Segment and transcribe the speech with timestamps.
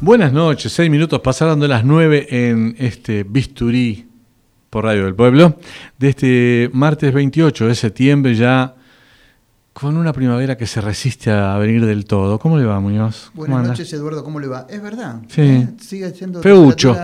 [0.00, 4.06] Buenas noches, seis minutos pasaron de las nueve en este bisturí
[4.70, 5.58] por Radio del Pueblo
[5.98, 8.76] de este martes 28 de septiembre ya
[9.80, 12.40] con una primavera que se resiste a venir del todo.
[12.40, 13.30] ¿Cómo le va, Muñoz?
[13.32, 14.24] Buenas noches, Eduardo.
[14.24, 14.66] ¿Cómo le va?
[14.68, 15.22] Es verdad.
[15.28, 15.42] Sí.
[15.42, 15.68] ¿eh?
[15.78, 16.42] Sigue siendo.
[16.42, 16.96] Feucho.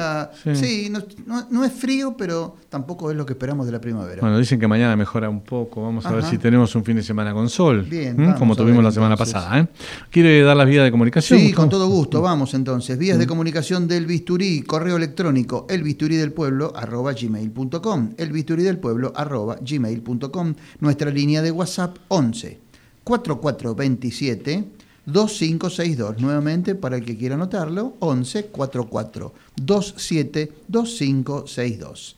[0.42, 3.80] Sí, sí no, no, no, es frío, pero tampoco es lo que esperamos de la
[3.80, 4.20] primavera.
[4.20, 5.84] Bueno, dicen que mañana mejora un poco.
[5.84, 7.86] Vamos a ver si tenemos un fin de semana con sol.
[7.88, 8.16] Bien.
[8.20, 8.38] ¿Mm?
[8.38, 9.34] Como tuvimos la semana entonces.
[9.34, 9.60] pasada.
[9.60, 9.68] ¿eh?
[10.10, 11.38] ¿Quiere dar las vías de comunicación?
[11.38, 12.22] Sí, con todo gusto.
[12.22, 12.98] Vamos entonces.
[12.98, 18.14] Vías de comunicación del bisturí, correo electrónico, el bisturí del pueblo, arroba gmail.com.
[18.16, 20.54] El bisturí del pueblo, arroba gmail.com.
[20.80, 22.63] Nuestra línea de WhatsApp, 11
[23.04, 24.64] 4427
[25.06, 26.20] 2562.
[26.20, 32.16] Nuevamente, para el que quiera anotarlo, 11 44 27 2562.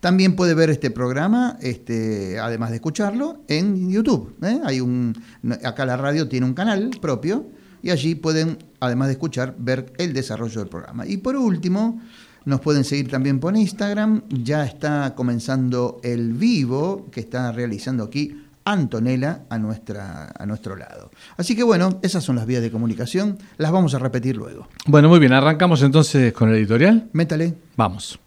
[0.00, 4.36] También puede ver este programa, este, además de escucharlo, en YouTube.
[4.42, 4.60] ¿eh?
[4.64, 5.16] Hay un,
[5.64, 7.46] acá la radio tiene un canal propio
[7.82, 11.06] y allí pueden, además de escuchar, ver el desarrollo del programa.
[11.06, 12.00] Y por último,
[12.44, 14.22] nos pueden seguir también por Instagram.
[14.28, 21.10] Ya está comenzando el vivo que está realizando aquí Antonella a, nuestra, a nuestro lado.
[21.38, 24.68] Así que bueno, esas son las vías de comunicación, las vamos a repetir luego.
[24.86, 27.08] Bueno, muy bien, arrancamos entonces con el editorial.
[27.12, 27.54] Métale.
[27.76, 28.18] Vamos.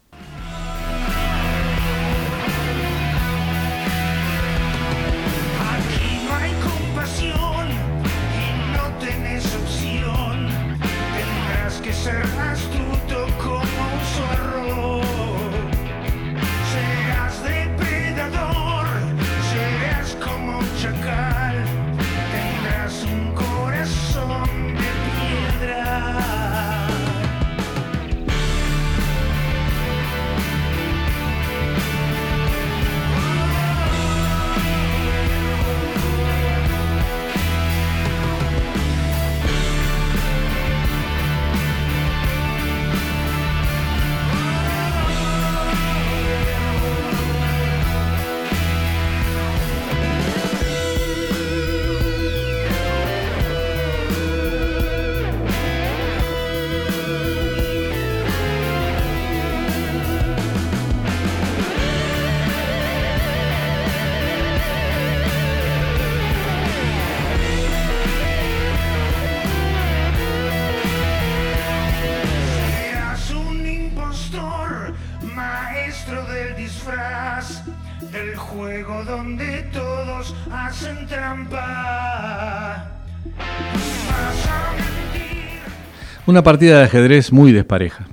[86.26, 88.08] Una partida de ajedrez muy despareja.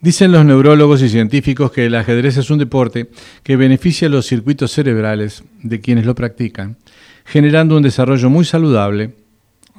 [0.00, 3.10] Dicen los neurólogos y científicos que el ajedrez es un deporte
[3.42, 6.76] que beneficia los circuitos cerebrales de quienes lo practican,
[7.24, 9.16] generando un desarrollo muy saludable,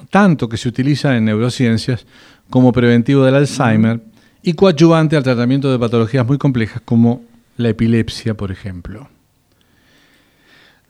[0.10, 2.06] tanto que se utiliza en neurociencias
[2.50, 4.01] como preventivo del Alzheimer
[4.44, 7.22] y coadyuvante al tratamiento de patologías muy complejas como
[7.56, 9.07] la epilepsia, por ejemplo.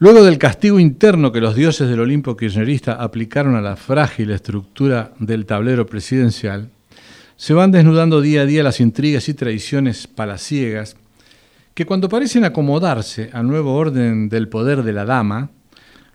[0.00, 5.12] Luego del castigo interno que los dioses del Olimpo kirchnerista aplicaron a la frágil estructura
[5.18, 6.70] del tablero presidencial,
[7.34, 10.96] se van desnudando día a día las intrigas y traiciones palaciegas
[11.74, 15.50] que cuando parecen acomodarse al nuevo orden del poder de la dama,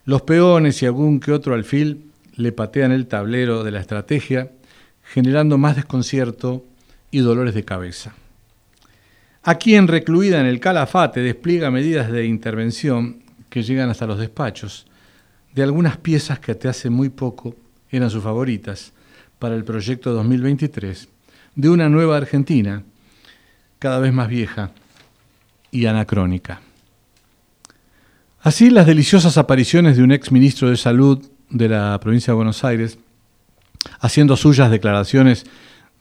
[0.06, 2.06] los peones y algún que otro alfil
[2.38, 4.52] le patean el tablero de la estrategia,
[5.04, 6.66] generando más desconcierto
[7.12, 8.14] y dolores de cabeza.
[9.44, 13.23] A quien recluida en el calafate despliega medidas de intervención
[13.54, 14.88] que llegan hasta los despachos,
[15.54, 17.56] de algunas piezas que te hace muy poco
[17.92, 18.94] eran sus favoritas
[19.38, 21.08] para el proyecto 2023
[21.54, 22.82] de una nueva Argentina,
[23.78, 24.72] cada vez más vieja
[25.70, 26.62] y anacrónica.
[28.42, 32.64] Así, las deliciosas apariciones de un ex ministro de Salud de la provincia de Buenos
[32.64, 32.98] Aires,
[34.00, 35.46] haciendo suyas declaraciones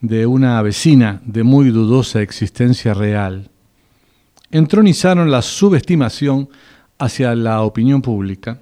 [0.01, 3.51] de una vecina de muy dudosa existencia real,
[4.49, 6.49] entronizaron la subestimación
[7.03, 8.59] hacia la opinión pública,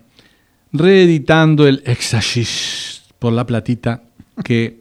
[0.74, 4.02] reeditando el exagish por la platita
[4.44, 4.80] que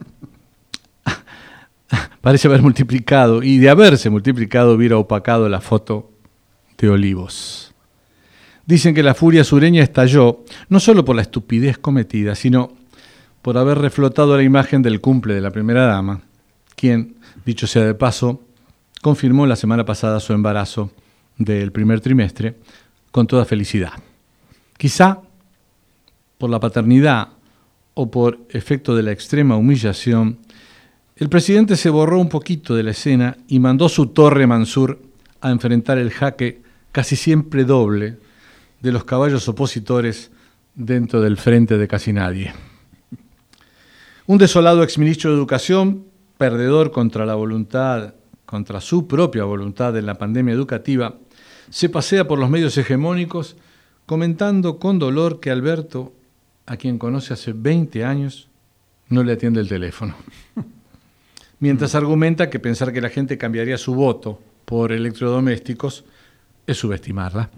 [2.23, 6.11] parece haber multiplicado y de haberse multiplicado hubiera opacado la foto
[6.79, 7.75] de Olivos.
[8.65, 12.73] Dicen que la furia sureña estalló no solo por la estupidez cometida, sino
[13.43, 16.23] por haber reflotado la imagen del cumple de la primera dama,
[16.77, 18.43] quien, dicho sea de paso,
[19.03, 20.93] confirmó la semana pasada su embarazo
[21.37, 22.57] del primer trimestre
[23.11, 23.93] con toda felicidad.
[24.77, 25.21] Quizá
[26.39, 27.29] por la paternidad
[27.95, 30.39] o por efecto de la extrema humillación,
[31.17, 35.01] el presidente se borró un poquito de la escena y mandó su torre Mansur
[35.41, 36.63] a enfrentar el jaque
[36.93, 38.17] casi siempre doble
[38.81, 40.31] de los caballos opositores
[40.75, 42.53] dentro del frente de casi nadie.
[44.27, 46.05] Un desolado exministro de Educación,
[46.39, 48.15] perdedor contra la voluntad,
[48.47, 51.17] contra su propia voluntad en la pandemia educativa,
[51.71, 53.57] se pasea por los medios hegemónicos
[54.07, 56.13] comentando con dolor que Alberto,
[56.67, 58.49] a quien conoce hace 20 años,
[59.09, 60.15] no le atiende el teléfono.
[61.61, 66.05] Mientras argumenta que pensar que la gente cambiaría su voto por electrodomésticos
[66.67, 67.51] es subestimarla.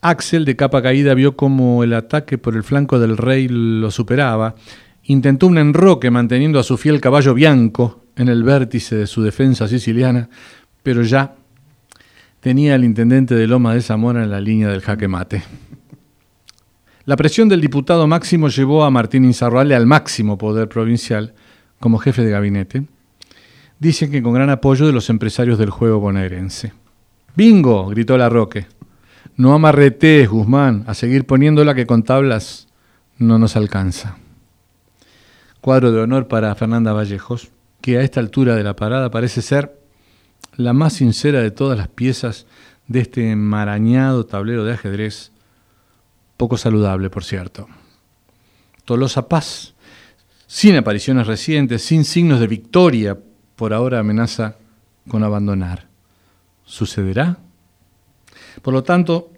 [0.00, 4.54] Axel, de capa caída, vio cómo el ataque por el flanco del rey lo superaba
[5.04, 9.68] intentó un enroque manteniendo a su fiel caballo Bianco en el vértice de su defensa
[9.68, 10.28] siciliana,
[10.82, 11.34] pero ya
[12.44, 15.42] tenía al intendente de Loma de Zamora en la línea del jaque mate.
[17.06, 21.32] La presión del diputado máximo llevó a Martín Insaurralde al máximo poder provincial
[21.80, 22.84] como jefe de gabinete.
[23.78, 26.74] Dicen que con gran apoyo de los empresarios del juego bonaerense.
[27.34, 27.86] ¡Bingo!
[27.86, 28.66] gritó la Roque.
[29.36, 32.68] No amarretes, Guzmán, a seguir poniéndola que con tablas
[33.16, 34.18] no nos alcanza.
[35.62, 37.48] Cuadro de honor para Fernanda Vallejos,
[37.80, 39.83] que a esta altura de la parada parece ser
[40.56, 42.46] la más sincera de todas las piezas
[42.86, 45.32] de este enmarañado tablero de ajedrez,
[46.36, 47.68] poco saludable, por cierto.
[48.84, 49.74] Tolosa Paz,
[50.46, 53.18] sin apariciones recientes, sin signos de victoria,
[53.56, 54.56] por ahora amenaza
[55.08, 55.86] con abandonar.
[56.64, 57.38] ¿Sucederá?
[58.62, 59.30] Por lo tanto,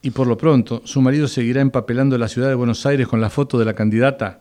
[0.00, 3.30] y por lo pronto, su marido seguirá empapelando la ciudad de Buenos Aires con la
[3.30, 4.40] foto de la candidata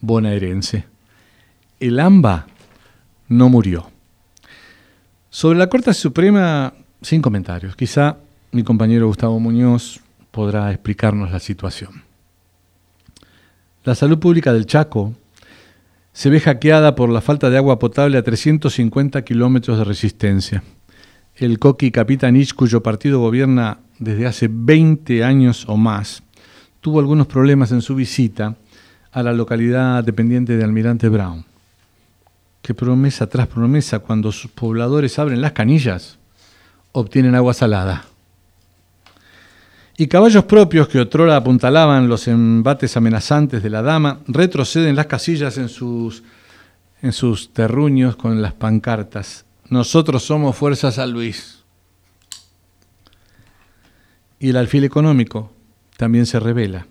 [0.00, 0.86] bonaerense.
[1.78, 2.46] El AMBA
[3.28, 3.90] no murió.
[5.32, 7.76] Sobre la Corte Suprema, sin comentarios.
[7.76, 8.16] Quizá
[8.50, 10.00] mi compañero Gustavo Muñoz
[10.32, 12.02] podrá explicarnos la situación.
[13.84, 15.14] La salud pública del Chaco
[16.12, 20.64] se ve hackeada por la falta de agua potable a 350 kilómetros de resistencia.
[21.36, 26.24] El Coqui Capitanich, cuyo partido gobierna desde hace 20 años o más,
[26.80, 28.56] tuvo algunos problemas en su visita
[29.12, 31.49] a la localidad dependiente de Almirante Brown.
[32.62, 36.18] Que promesa tras promesa, cuando sus pobladores abren las canillas,
[36.92, 38.04] obtienen agua salada.
[39.96, 45.58] Y caballos propios que otrora apuntalaban los embates amenazantes de la dama, retroceden las casillas
[45.58, 46.22] en sus,
[47.02, 49.44] en sus terruños con las pancartas.
[49.68, 51.60] Nosotros somos Fuerza San Luis.
[54.38, 55.52] Y el alfil económico
[55.96, 56.86] también se revela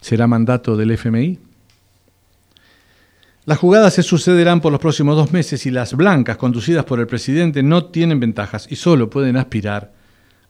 [0.00, 1.38] será mandato del FMI.
[3.48, 7.06] Las jugadas se sucederán por los próximos dos meses y las blancas conducidas por el
[7.06, 9.94] presidente no tienen ventajas y solo pueden aspirar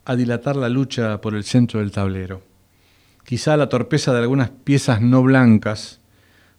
[0.05, 2.43] a dilatar la lucha por el centro del tablero.
[3.25, 6.01] Quizá la torpeza de algunas piezas no blancas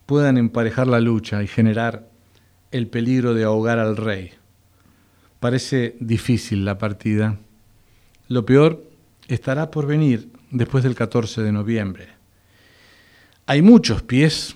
[0.06, 2.08] puedan emparejar la lucha y generar
[2.72, 4.32] el peligro de ahogar al rey.
[5.42, 7.38] Parece difícil la partida.
[8.30, 8.86] Lo peor
[9.28, 12.08] estará por venir después del 14 de noviembre.
[13.46, 14.56] Hay muchos pies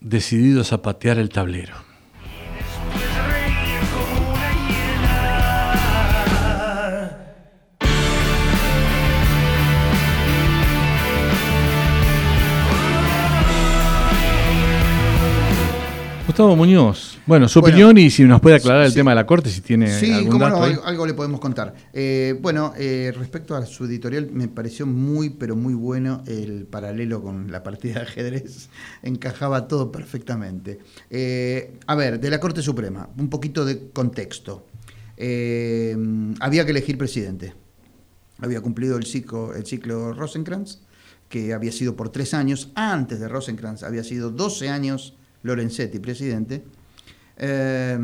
[0.00, 1.74] decididos a patear el tablero.
[16.26, 17.15] Gustavo Muñoz.
[17.26, 19.92] Bueno, su opinión y si nos puede aclarar el tema de la Corte, si tiene
[19.98, 21.74] sí, algún dato algo, le podemos contar.
[21.92, 27.20] Eh, bueno, eh, respecto a su editorial, me pareció muy, pero muy bueno el paralelo
[27.20, 28.68] con la partida de ajedrez.
[29.02, 30.78] Encajaba todo perfectamente.
[31.10, 34.64] Eh, a ver, de la Corte Suprema, un poquito de contexto.
[35.18, 37.54] había que elegir presidente.
[38.38, 40.78] Había cumplido el ciclo, el ciclo Rosenkrantz,
[41.28, 42.70] que había sido por tres años.
[42.76, 46.62] Antes de Rosenkrantz había sido 12 años Lorenzetti, presidente.
[47.38, 47.98] Eh,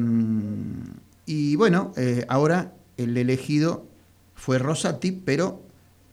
[1.27, 3.87] y bueno, eh, ahora el elegido
[4.35, 5.63] fue Rosati, pero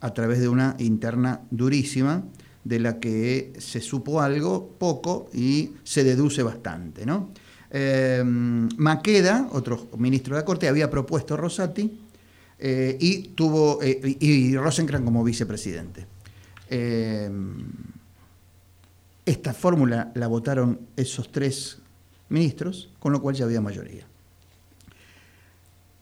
[0.01, 2.23] a través de una interna durísima
[2.63, 7.05] de la que se supo algo poco y se deduce bastante.
[7.05, 7.29] ¿no?
[7.71, 11.99] Eh, Maqueda, otro ministro de la Corte, había propuesto Rosati
[12.57, 16.05] eh, y tuvo eh, y Rosencrantz como vicepresidente.
[19.25, 21.79] esta fórmula la votaron esos tres
[22.29, 24.05] ministros, con lo cual ya había mayoría.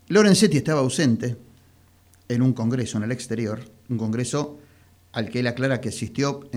[0.09, 1.37] Lorenzetti estaba ausente
[2.29, 4.59] en un congreso en el exterior, un congreso
[5.13, 6.49] al que él aclara que asistió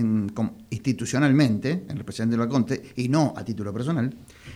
[0.69, 4.13] institucionalmente, en el presidente de la Conte, y no a título personal,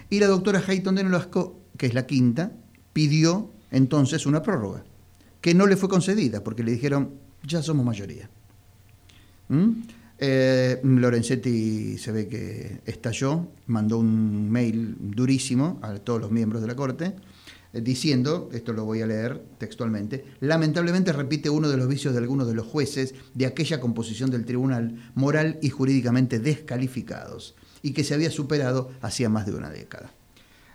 [0.10, 2.51] y la doctora Hayton de Nolasco, que es la quinta,
[2.93, 4.84] pidió entonces una prórroga,
[5.41, 8.29] que no le fue concedida, porque le dijeron, ya somos mayoría.
[9.50, 9.72] ¿Mm?
[10.17, 16.67] Eh, Lorenzetti se ve que estalló, mandó un mail durísimo a todos los miembros de
[16.67, 17.13] la Corte,
[17.74, 22.19] eh, diciendo, esto lo voy a leer textualmente, lamentablemente repite uno de los vicios de
[22.19, 28.05] algunos de los jueces de aquella composición del tribunal moral y jurídicamente descalificados y que
[28.05, 30.12] se había superado hacía más de una década.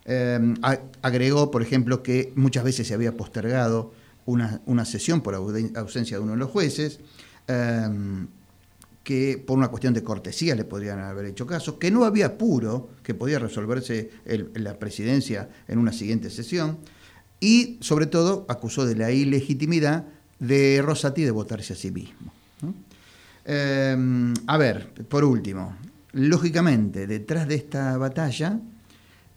[0.05, 0.55] Em,
[1.03, 3.93] agregó, por ejemplo, que muchas veces se había postergado
[4.27, 7.01] una, sesión por ausencia de uno de los jueces,
[9.03, 12.91] que por una cuestión de cortesía le podrían haber hecho caso, que no había apuro,
[13.03, 14.11] que podía resolverse
[14.55, 16.79] la presidencia en una siguiente sesión,
[17.41, 20.05] y sobre todo acusó de la ilegitimidad
[20.39, 22.33] de Rosati de votarse a sí mismo.
[23.45, 25.77] Em, a ver, por último,
[26.13, 28.61] lógicamente, detrás de esta batalla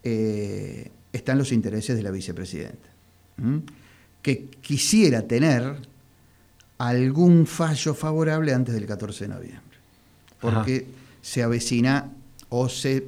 [0.04, 2.90] eh, están los intereses de la vicepresidenta,
[4.22, 5.78] que quisiera tener
[6.78, 9.78] algún fallo favorable antes del 14 de noviembre,
[10.40, 10.88] porque
[11.22, 12.10] se avecina
[12.50, 13.06] o, se,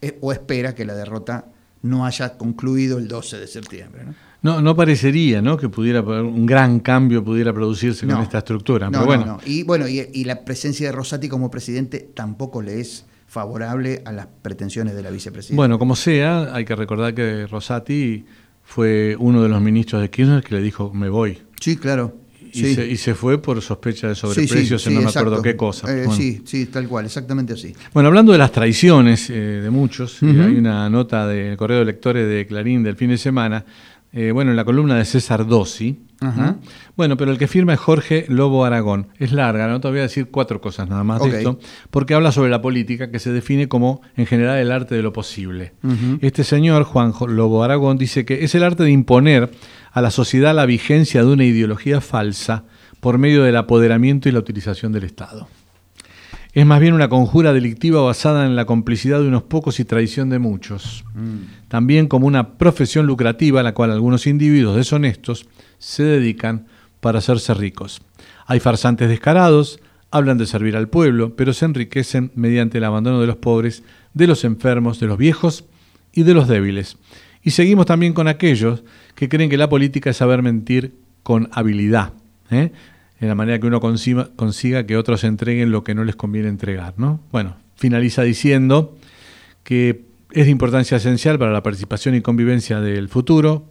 [0.00, 1.46] eh, o espera que la derrota
[1.82, 4.04] no haya concluido el 12 de septiembre.
[4.42, 4.60] ¿no?
[4.60, 5.56] No, parecería ¿no?
[5.56, 8.90] que pudiera un gran cambio pudiera producirse con esta estructura.
[8.90, 9.38] pero bueno.
[9.44, 14.26] Y bueno, y, la presencia de Rosati como presidente tampoco le es favorable a las
[14.42, 15.56] pretensiones de la vicepresidenta.
[15.56, 18.24] Bueno, como sea, hay que recordar que Rosati
[18.64, 21.38] fue uno de los ministros de Kirchner que le dijo me voy.
[21.60, 22.14] Sí, claro.
[22.52, 25.92] Y, se, fue por sospecha de sobreprecios en no me acuerdo qué cosa.
[25.94, 27.74] Eh, sí, sí, tal cual, exactamente así.
[27.92, 32.28] Bueno, hablando de las traiciones eh, de muchos, hay una nota del correo de lectores
[32.28, 33.64] de Clarín del fin de semana,
[34.12, 36.00] eh, bueno, en la columna de César Dossi.
[36.96, 39.08] Bueno, pero el que firma es Jorge Lobo Aragón.
[39.18, 41.58] Es larga, no te voy a decir cuatro cosas nada más de esto,
[41.90, 45.12] porque habla sobre la política que se define como, en general, el arte de lo
[45.12, 45.72] posible.
[46.20, 49.50] Este señor, Juan Lobo Aragón, dice que es el arte de imponer
[49.92, 52.64] a la sociedad la vigencia de una ideología falsa
[53.00, 55.48] por medio del apoderamiento y la utilización del Estado.
[56.52, 60.30] Es más bien una conjura delictiva basada en la complicidad de unos pocos y traición
[60.30, 61.04] de muchos.
[61.14, 61.68] Mm.
[61.68, 65.46] También como una profesión lucrativa a la cual algunos individuos deshonestos
[65.78, 66.66] se dedican
[67.00, 68.02] para hacerse ricos.
[68.46, 69.78] Hay farsantes descarados,
[70.10, 74.26] hablan de servir al pueblo, pero se enriquecen mediante el abandono de los pobres, de
[74.26, 75.64] los enfermos, de los viejos
[76.12, 76.96] y de los débiles.
[77.42, 78.82] Y seguimos también con aquellos
[79.14, 82.12] que creen que la política es saber mentir con habilidad,
[82.50, 82.72] ¿eh?
[83.20, 86.94] En la manera que uno consiga, que otros entreguen lo que no les conviene entregar.
[86.96, 87.20] ¿no?
[87.30, 88.96] Bueno, finaliza diciendo
[89.62, 93.66] que es de importancia esencial para la participación y convivencia del futuro,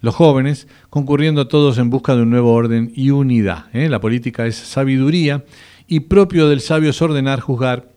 [0.00, 3.66] los jóvenes, concurriendo todos en busca de un nuevo orden y unidad.
[3.72, 3.88] ¿eh?
[3.88, 5.44] La política es sabiduría
[5.88, 7.90] y propio del sabio es ordenar, juzgar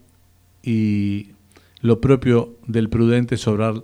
[0.64, 1.30] y
[1.82, 3.84] lo propio del prudente es obrar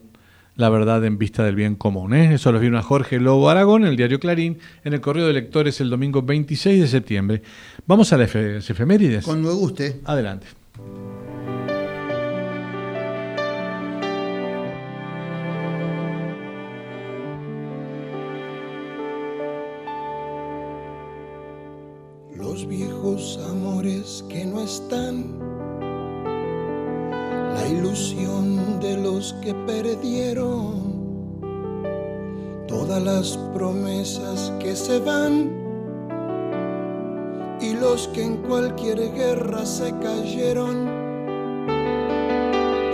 [0.56, 2.14] la verdad en vista del bien común.
[2.14, 2.36] ¿eh?
[2.36, 5.34] Eso lo vino a Jorge Lobo Aragón en el diario Clarín, en el correo de
[5.34, 7.42] lectores el domingo 26 de septiembre.
[7.86, 9.26] Vamos a las efemérides.
[9.26, 10.02] Con me guste.
[10.06, 10.48] Adelante.
[22.36, 25.51] Los viejos amores que no están
[27.72, 31.40] ilusión de los que perdieron,
[32.68, 35.52] todas las promesas que se van
[37.62, 40.86] y los que en cualquier guerra se cayeron,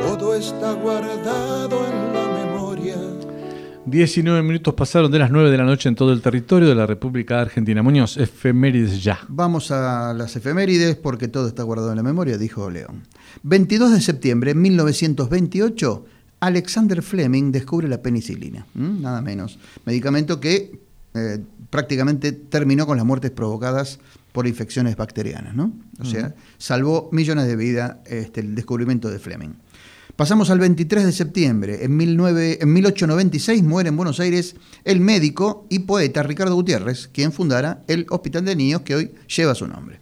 [0.01, 2.36] todo está guardado en la
[3.87, 6.85] 19 minutos pasaron de las 9 de la noche en todo el territorio de la
[6.85, 7.81] República Argentina.
[7.81, 9.17] Muñoz, efemérides ya.
[9.29, 13.03] Vamos a las efemérides porque todo está guardado en la memoria, dijo León.
[13.43, 16.05] 22 de septiembre de 1928,
[16.41, 19.57] Alexander Fleming descubre la penicilina, nada menos.
[19.85, 20.81] Medicamento que
[21.13, 21.39] eh,
[21.69, 23.99] prácticamente terminó con las muertes provocadas
[24.33, 25.71] por infecciones bacterianas, ¿no?
[25.99, 29.55] O sea, salvó millones de vidas este, el descubrimiento de Fleming.
[30.17, 31.85] Pasamos al 23 de septiembre.
[31.85, 37.31] En, 19, en 1896 muere en Buenos Aires el médico y poeta Ricardo Gutiérrez, quien
[37.31, 39.99] fundara el Hospital de Niños que hoy lleva su nombre.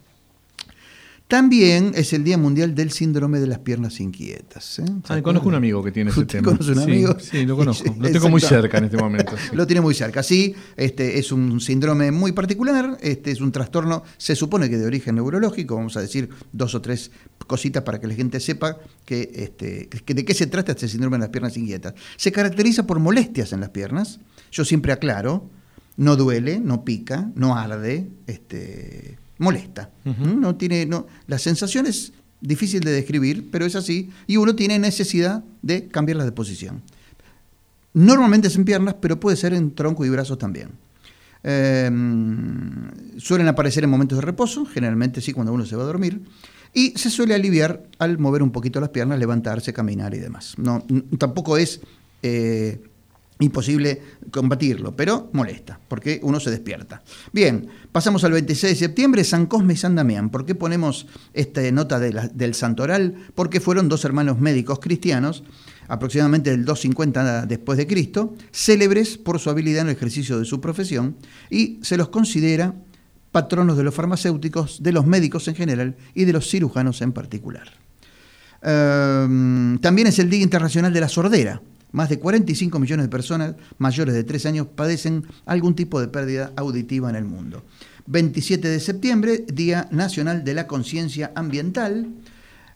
[1.28, 4.80] También es el Día Mundial del Síndrome de las Piernas Inquietas.
[4.80, 4.86] ¿eh?
[5.10, 6.46] Ah, conozco un amigo que tiene ese tema.
[6.46, 7.18] ¿Conoce un amigo?
[7.20, 7.94] Sí, sí lo conozco.
[8.00, 9.34] Lo tengo muy cerca en este momento.
[9.54, 10.24] Lo tiene muy cerca.
[10.24, 14.86] Sí, este, es un síndrome muy particular, este, es un trastorno, se supone que de
[14.86, 17.12] origen neurológico, vamos a decir dos o tres
[17.46, 21.18] cositas para que la gente sepa que, este, que de qué se trata este síndrome
[21.18, 21.94] de las piernas inquietas.
[22.18, 24.20] Se caracteriza por molestias en las piernas,
[24.52, 25.50] yo siempre aclaro,
[25.98, 29.90] no duele, no pica, no arde, este, molesta.
[30.04, 34.78] No tiene, no, la sensación es difícil de describir, pero es así, y uno tiene
[34.80, 36.82] necesidad de cambiarla de posición.
[37.94, 40.70] Normalmente es en piernas, pero puede ser en tronco y brazos también.
[41.44, 46.22] Em, suelen aparecer en momentos de reposo, generalmente sí cuando uno se va a dormir,
[46.76, 50.56] y se suele aliviar al mover un poquito las piernas, levantarse, caminar y demás.
[50.58, 50.86] No,
[51.18, 51.80] tampoco es
[52.22, 52.82] eh,
[53.40, 57.02] imposible combatirlo, pero molesta, porque uno se despierta.
[57.32, 60.30] Bien, pasamos al 26 de septiembre, San Cosme y San Damián.
[60.30, 63.16] ¿Por qué ponemos esta nota del santoral?
[63.36, 65.44] Porque fueron dos hermanos médicos cristianos,
[65.88, 70.60] aproximadamente del 250 después de Cristo, célebres por su habilidad en el ejercicio de su
[70.60, 71.16] profesión,
[71.50, 72.74] y se los considera
[73.36, 77.68] patronos de los farmacéuticos, de los médicos en general y de los cirujanos en particular.
[78.62, 81.62] Ehm, también es el Día Internacional de la Sordera,
[81.92, 86.54] más de 45 millones de personas mayores de 3 años padecen algún tipo de pérdida
[86.56, 87.66] auditiva en el mundo.
[88.06, 92.08] 27 de septiembre, Día Nacional de la Conciencia Ambiental.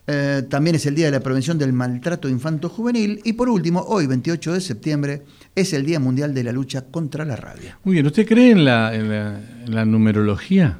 [0.08, 3.22] Eh, también es el Día de la Prevención del Maltrato Infanto-Juvenil.
[3.24, 5.24] Y por último, hoy, 28 de septiembre,
[5.60, 7.78] es el Día Mundial de la Lucha contra la Rabia.
[7.84, 10.80] Muy bien, ¿usted cree en la, numerología?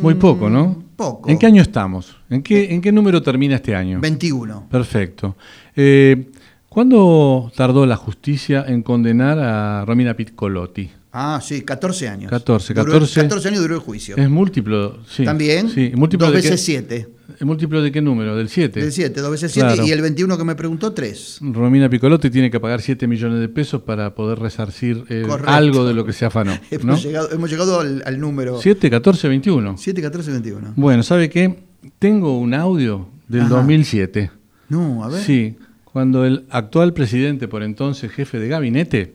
[0.00, 0.68] Muy poco, ¿no?
[0.68, 1.30] Mm, poco.
[1.30, 2.16] ¿En qué año estamos?
[2.30, 4.00] ¿En qué, ¿En qué número termina este año?
[4.00, 4.68] 21.
[4.70, 5.36] Perfecto.
[5.76, 6.30] Eh,
[6.68, 10.90] ¿Cuándo tardó la justicia en condenar a Romina Piccolotti?
[11.12, 12.30] Ah, sí, 14 años.
[12.30, 13.20] 14, 14.
[13.20, 14.16] 14 años duró el juicio.
[14.16, 15.24] Es múltiplo, sí.
[15.24, 15.68] También.
[15.68, 17.08] Sí, múltiplo dos veces 7.
[17.38, 18.36] ¿El múltiplo de qué número?
[18.36, 18.80] ¿Del 7?
[18.80, 21.38] Del 7, dos veces 7 y el 21 que me preguntó, 3.
[21.52, 25.94] Romina Piccolotti tiene que pagar 7 millones de pesos para poder resarcir eh, algo de
[25.94, 26.58] lo que se afanó.
[26.70, 28.60] hemos, llegado, hemos llegado al, al, número.
[28.60, 29.76] 7, 14, 21.
[29.78, 30.72] 7, 14, 21.
[30.76, 31.64] Bueno, ¿sabe qué?
[31.98, 33.56] Tengo un audio del Ajá.
[33.56, 34.30] 2007.
[34.68, 35.22] No, a ver.
[35.22, 39.14] Sí, cuando el actual presidente, por entonces jefe de gabinete,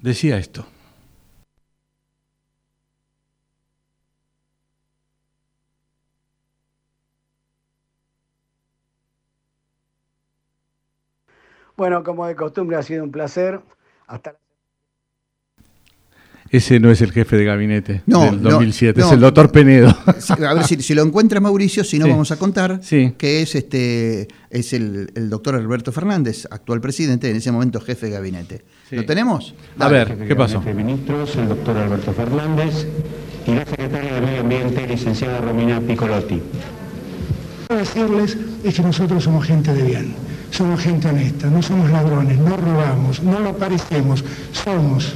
[0.00, 0.66] decía esto.
[11.80, 13.58] Bueno, como de costumbre ha sido un placer.
[14.06, 14.34] Hasta
[16.50, 19.88] ese no es el jefe de gabinete del 2007, es el doctor Penedo.
[20.46, 22.80] A ver si, lo encuentra Mauricio, si no vamos a contar
[23.16, 28.12] que es este es el, doctor Alberto Fernández, actual presidente, en ese momento jefe de
[28.12, 28.64] gabinete.
[28.90, 29.54] ¿Lo tenemos?
[29.78, 30.60] A ver, ¿qué pasó?
[30.60, 32.86] ministros, el doctor Alberto Fernández
[33.46, 36.42] y la secretaria de Medio Ambiente, licenciada Romina Piccolotti.
[37.68, 40.14] Quiero decirles es que nosotros somos gente de bien,
[40.50, 45.14] somos gente honesta, no somos ladrones, no robamos, no lo parecemos, somos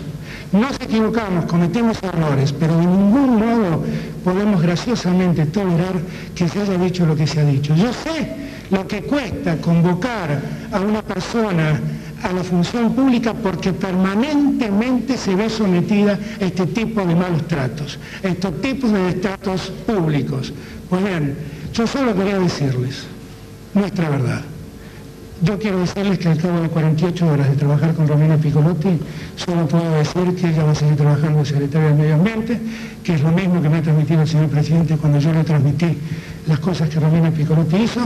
[0.54, 3.82] nos equivocamos, cometemos errores, pero de ningún modo
[4.22, 5.94] podemos graciosamente tolerar
[6.32, 7.74] que se haya dicho lo que se ha dicho.
[7.74, 8.36] Yo sé
[8.70, 11.80] lo que cuesta convocar a una persona
[12.22, 17.98] a la función pública porque permanentemente se ve sometida a este tipo de malos tratos,
[18.22, 20.52] a estos tipos de destratos públicos.
[20.88, 21.36] Pues bien,
[21.72, 23.02] yo solo quería decirles
[23.74, 24.53] nuestra verdad.
[25.42, 29.00] Yo quiero decirles que al cabo de 48 horas de trabajar con Romina Piccolotti,
[29.34, 32.60] solo puedo decir que ella va a seguir trabajando en Secretaría del Medio Ambiente,
[33.02, 35.98] que es lo mismo que me ha transmitido el señor presidente cuando yo le transmití
[36.46, 38.00] las cosas que Romina Piccolotti hizo,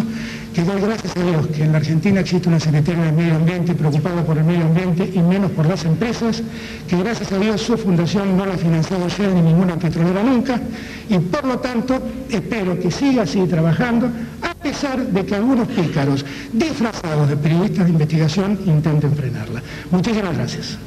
[0.54, 3.74] que doy gracias a Dios que en la Argentina existe una Secretaría del Medio Ambiente
[3.74, 6.42] preocupada por el medio ambiente y menos por las empresas,
[6.88, 10.60] que gracias a Dios su fundación no la ha financiado Shell ni ninguna petrolera nunca,
[11.08, 14.10] y por lo tanto espero que siga así trabajando,
[14.42, 19.62] a pesar de que algunos pícaros disfrazados de periodistas de investigación intenten frenarla.
[19.90, 20.78] Muchísimas gracias.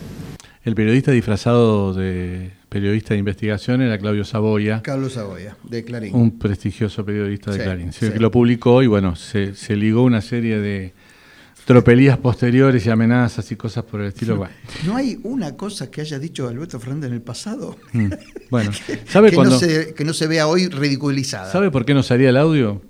[0.64, 4.82] El periodista disfrazado de periodista de investigación era Claudio Saboya.
[4.82, 6.16] Carlos Saboya, de Clarín.
[6.16, 7.92] Un prestigioso periodista de Clarín.
[7.92, 10.94] que lo publicó y bueno, se, ligó una serie de
[11.66, 14.48] tropelías posteriores y amenazas y cosas por el estilo.
[14.86, 17.76] ¿No hay una cosa que haya dicho Alberto Fernández en el pasado?
[17.92, 18.08] Mm.
[18.50, 18.72] Bueno,
[19.06, 21.52] ¿sabe que, no se, que no se vea hoy ridiculizada.
[21.52, 22.82] ¿Sabe por qué no salía el audio?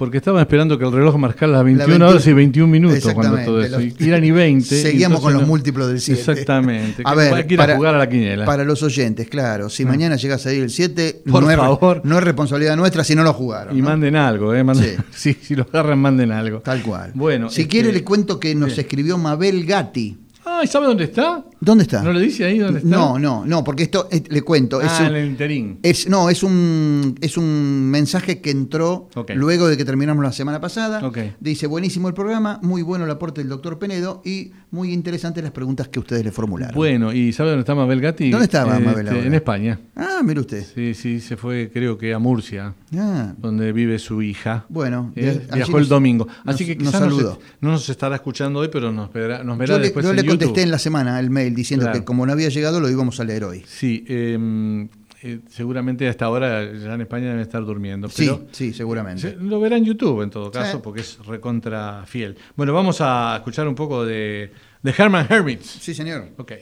[0.00, 3.36] Porque estaban esperando que el reloj marcara las 21 21 horas y 21 minutos cuando
[3.44, 3.78] todo eso.
[3.78, 4.80] los- Y eran y 20.
[4.82, 6.18] Seguíamos con los no- múltiplos del 7.
[6.20, 7.02] Exactamente.
[7.04, 8.46] A ver, que a para, jugar a la quiniela.
[8.46, 9.68] para los oyentes, claro.
[9.68, 9.86] Si Ah.
[9.86, 12.00] mañana llegas a ir el 7, Por no, es, favor.
[12.02, 13.76] no es responsabilidad nuestra si no lo jugaron.
[13.76, 14.64] Y manden algo, ¿eh?
[14.64, 15.36] Manden- sí.
[15.38, 16.60] si lo agarran, manden algo.
[16.60, 17.12] Tal cual.
[17.14, 17.50] Bueno.
[17.50, 18.80] Si este- quiere, le cuento que nos Bien.
[18.80, 20.16] escribió Mabel Gatti.
[20.44, 21.44] Ah, ¿y sabe dónde está?
[21.60, 22.02] ¿Dónde está?
[22.02, 22.88] ¿No le dice ahí dónde está?
[22.90, 24.80] No, no, no, porque esto eh, le cuento.
[24.80, 25.78] es Ah, un- en el interín.
[25.82, 30.60] Es, no, es un, es un mensaje que entró luego de que terminamos la semana
[30.60, 31.00] pasada.
[31.40, 35.52] Dice, buenísimo el programa, muy bueno el aporte del doctor Penedo y muy interesantes las
[35.52, 36.74] preguntas que ustedes le formularon.
[36.74, 38.30] Bueno, ¿y sabe dónde está Mabel Gatti?
[38.30, 39.22] ¿Dónde estaba Este, Mabel ahora?
[39.24, 39.80] En España.
[39.96, 40.64] Ah, mire usted.
[40.74, 44.64] Sí, sí, se fue creo que a Murcia, Ah, donde vive su hija.
[44.68, 46.28] bueno, Eh, viajó nos- el domingo.
[46.44, 49.58] Así nos- que nos quizás no, no nos estará escuchando hoy, pero nos verá, nos
[49.58, 50.62] verá Yo le, después yo en le contesté YouTube.
[50.64, 51.98] en la semana el mail diciendo Claro.
[51.98, 53.64] que como no había llegado lo íbamos a leer hoy.
[53.66, 54.88] Sí, eh,
[55.22, 58.08] eh, seguramente a esta hora ya en España deben estar durmiendo.
[58.08, 59.22] Sí, Pero sí, seguramente.
[59.22, 60.80] se- lo verá en YouTube en todo caso, Sí.
[60.82, 62.36] porque es recontra fiel.
[62.56, 64.52] Bueno, vamos a escuchar un poco de,
[64.82, 65.66] de Herman Hermits.
[65.80, 66.28] Sí, señor.
[66.38, 66.52] Ok.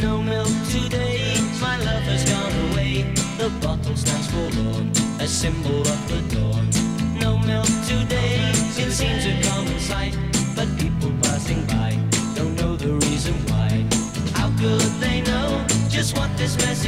[0.00, 3.04] No milk today, my love has gone away.
[3.38, 6.68] The bottle stands forlorn, a symbol of the dawn.
[7.20, 9.34] No milk today, it seems a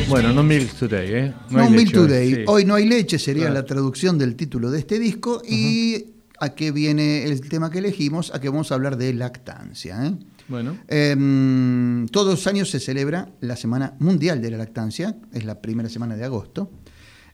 [0.08, 0.42] Bueno, no?
[0.42, 1.34] Milk Today, ¿eh?
[1.50, 2.34] No, hay Milk leche Today.
[2.34, 2.40] sí.
[2.46, 3.54] Hoy no hay leche sería Claro.
[3.54, 5.42] la traducción del título de este disco.
[5.46, 6.06] Y
[6.40, 10.06] a qué viene el tema que elegimos, a que vamos a hablar de lactancia.
[10.06, 10.14] ¿eh?
[10.48, 15.60] Bueno, Em, todos los años se celebra la Semana Mundial de la Lactancia, es la
[15.60, 16.70] primera semana de agosto.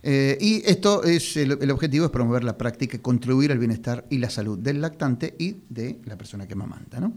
[0.02, 4.04] Eh, y esto es el, el objetivo es promover la práctica y contribuir al bienestar
[4.10, 7.00] y la salud del lactante y de la persona que mamanta.
[7.00, 7.14] ¿no?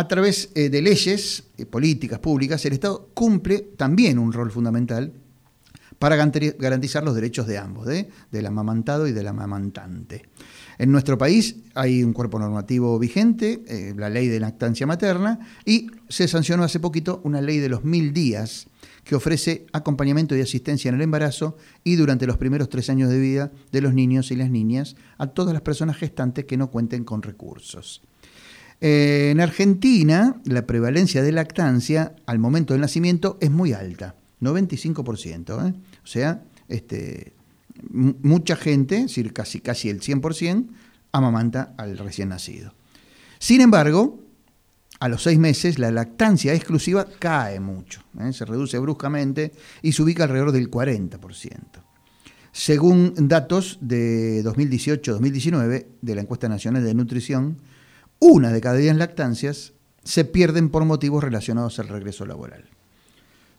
[0.00, 5.12] A través eh, de leyes, eh, políticas públicas, el Estado cumple también un rol fundamental
[5.98, 8.08] para garantizar los derechos de ambos, ¿eh?
[8.32, 10.22] del amamantado y del amamantante.
[10.78, 13.62] En nuestro país hay un cuerpo normativo vigente,
[13.94, 18.14] la ley de lactancia materna, y se sancionó hace poquito una ley de los mil
[18.14, 18.68] días
[19.04, 23.18] que ofrece acompañamiento y asistencia en el embarazo y durante los primeros tres años de
[23.18, 27.04] vida de los niños y las niñas a todas las personas gestantes que no cuenten
[27.04, 28.00] con recursos.
[28.80, 35.68] Eh, en Argentina, la prevalencia de lactancia al momento del nacimiento es muy alta, 95%.
[35.68, 35.74] ¿eh?
[36.02, 37.34] O sea, este,
[37.90, 40.66] mucha gente, decir, casi, casi el 100%,
[41.12, 42.72] amamanta al recién nacido.
[43.38, 44.20] Sin embargo,
[45.00, 48.32] a los seis meses la lactancia exclusiva cae mucho, ¿eh?
[48.32, 51.18] se reduce bruscamente y se ubica alrededor del 40%.
[52.52, 57.58] Según datos de 2018-2019 de la encuesta nacional de nutrición,
[58.20, 59.72] una de cada diez lactancias
[60.04, 62.64] se pierden por motivos relacionados al regreso laboral.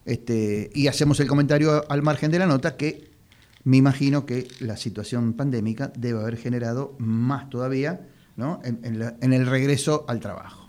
[0.05, 3.11] Este, y hacemos el comentario al margen de la nota que
[3.63, 8.59] me imagino que la situación pandémica debe haber generado más todavía ¿no?
[8.63, 10.67] en, el regreso al trabajo.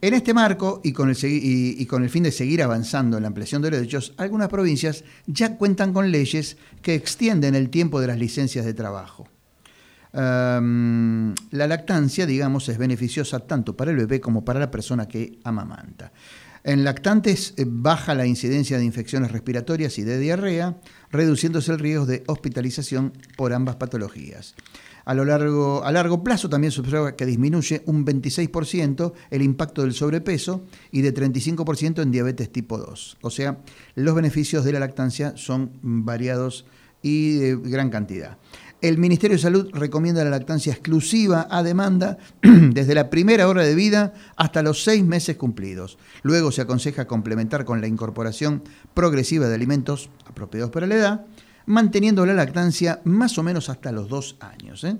[0.00, 3.28] En este marco y con, el, y- con el fin de seguir avanzando en la
[3.28, 8.18] ampliación de derechos, algunas provincias ya cuentan con leyes que extienden el tiempo de las
[8.18, 9.28] licencias de trabajo.
[10.14, 15.38] Um, la lactancia, digamos, es beneficiosa tanto para el bebé como para la persona que
[15.44, 16.12] amamanta.
[16.64, 20.76] En lactantes eh, baja la incidencia de infecciones respiratorias y de diarrea,
[21.10, 24.54] reduciéndose el riesgo de hospitalización por ambas patologías.
[25.04, 29.82] A, lo largo, a largo plazo también se observa que disminuye un 26% el impacto
[29.82, 33.16] del sobrepeso y de 35% en diabetes tipo 2.
[33.22, 33.58] O sea,
[33.96, 36.66] los beneficios de la lactancia son variados
[37.02, 38.38] y de gran cantidad.
[38.82, 43.76] El Ministerio de Salud recomienda la lactancia exclusiva a demanda desde la primera hora de
[43.76, 45.98] vida hasta los seis meses cumplidos.
[46.24, 51.26] Luego se aconseja complementar con la incorporación progresiva de alimentos apropiados para la edad,
[51.64, 54.82] manteniendo la lactancia más o menos hasta los dos años.
[54.82, 54.96] ¿eh?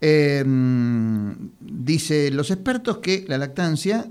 [0.00, 0.44] Eh,
[1.58, 4.08] dicen los expertos que la lactancia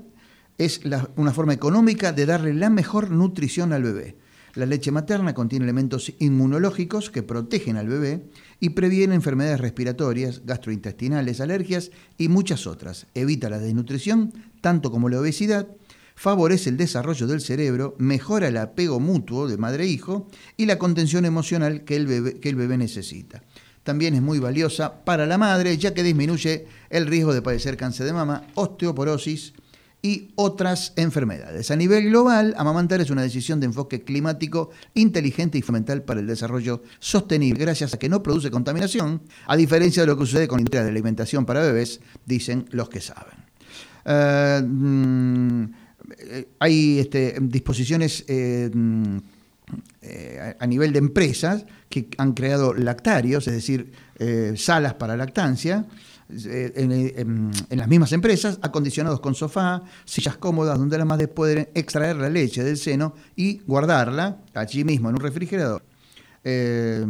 [0.58, 0.82] es
[1.16, 4.25] una forma económica de darle la mejor nutrición al bebé.
[4.56, 8.24] La leche materna contiene elementos inmunológicos que protegen al bebé
[8.58, 13.06] y previene enfermedades respiratorias, gastrointestinales, alergias y muchas otras.
[13.14, 15.68] Evita la desnutrición, tanto como la obesidad,
[16.14, 20.78] favorece el desarrollo del cerebro, mejora el apego mutuo de madre e hijo y la
[20.78, 23.42] contención emocional que el bebé, que el bebé necesita.
[23.82, 28.06] También es muy valiosa para la madre, ya que disminuye el riesgo de padecer cáncer
[28.06, 29.52] de mama, osteoporosis,
[30.02, 31.70] y otras enfermedades.
[31.70, 36.26] A nivel global, amamantar es una decisión de enfoque climático inteligente y fundamental para el
[36.26, 40.58] desarrollo sostenible, gracias a que no produce contaminación, a diferencia de lo que sucede con
[40.58, 43.46] la industria de alimentación para bebés, dicen los que saben.
[44.06, 45.64] Eh, mm,
[46.60, 49.16] hay este, disposiciones eh, mm,
[50.02, 53.92] eh, a nivel de empresas que han creado lactarios, es decir,
[54.56, 55.84] salas para lactancia,
[56.28, 61.68] en, en- en las mismas empresas, acondicionados con sofá, sillas cómodas donde las madres pueden
[61.74, 65.82] extraer la leche del seno y guardarla allí mismo en un refrigerador.
[66.44, 67.06] Eh,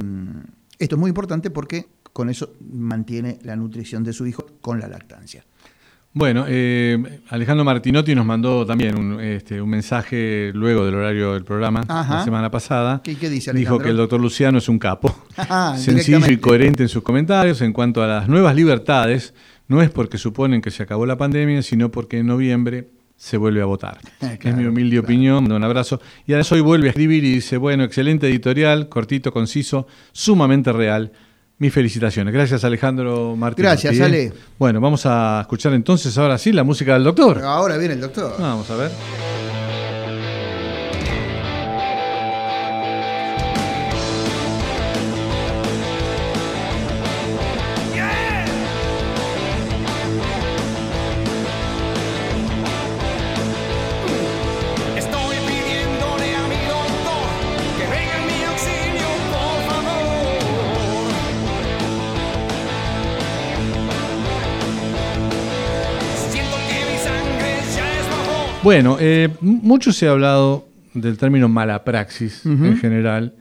[0.78, 4.88] esto es muy importante porque con eso mantiene la nutrición de su hijo con la
[4.88, 5.44] lactancia.
[6.18, 11.44] Bueno, eh, Alejandro Martinotti nos mandó también un, este, un mensaje luego del horario del
[11.44, 12.14] programa Ajá.
[12.14, 13.02] la semana pasada.
[13.04, 13.84] ¿Y qué dice Dijo Alejandro?
[13.84, 15.14] que el doctor Luciano es un capo.
[15.36, 19.34] Ah, Sencillo y coherente en sus comentarios en cuanto a las nuevas libertades.
[19.68, 23.60] No es porque suponen que se acabó la pandemia, sino porque en noviembre se vuelve
[23.60, 23.98] a votar.
[24.42, 26.00] Es mi humilde opinión, mando un abrazo.
[26.26, 31.12] Y además hoy vuelve a escribir y dice, bueno, excelente editorial, cortito, conciso, sumamente real.
[31.58, 32.34] Mis felicitaciones.
[32.34, 33.70] Gracias Alejandro Martínez.
[33.70, 34.32] Gracias, Ale.
[34.58, 37.42] Bueno, vamos a escuchar entonces ahora sí la música del doctor.
[37.42, 38.34] Ahora viene el doctor.
[38.38, 38.90] Vamos a ver.
[68.66, 73.32] Bueno, eh, mucho se ha hablado del término mala praxis en general.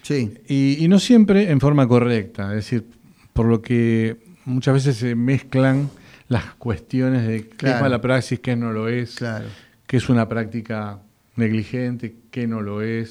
[0.00, 0.32] Sí.
[0.48, 2.86] Y, y no siempre en forma correcta, es decir,
[3.34, 5.90] por lo que muchas veces se mezclan
[6.28, 9.44] las cuestiones de qué es mala praxis, qué no lo es, Claro.
[9.86, 10.98] qué es una práctica
[11.36, 13.10] negligente, qué no lo es.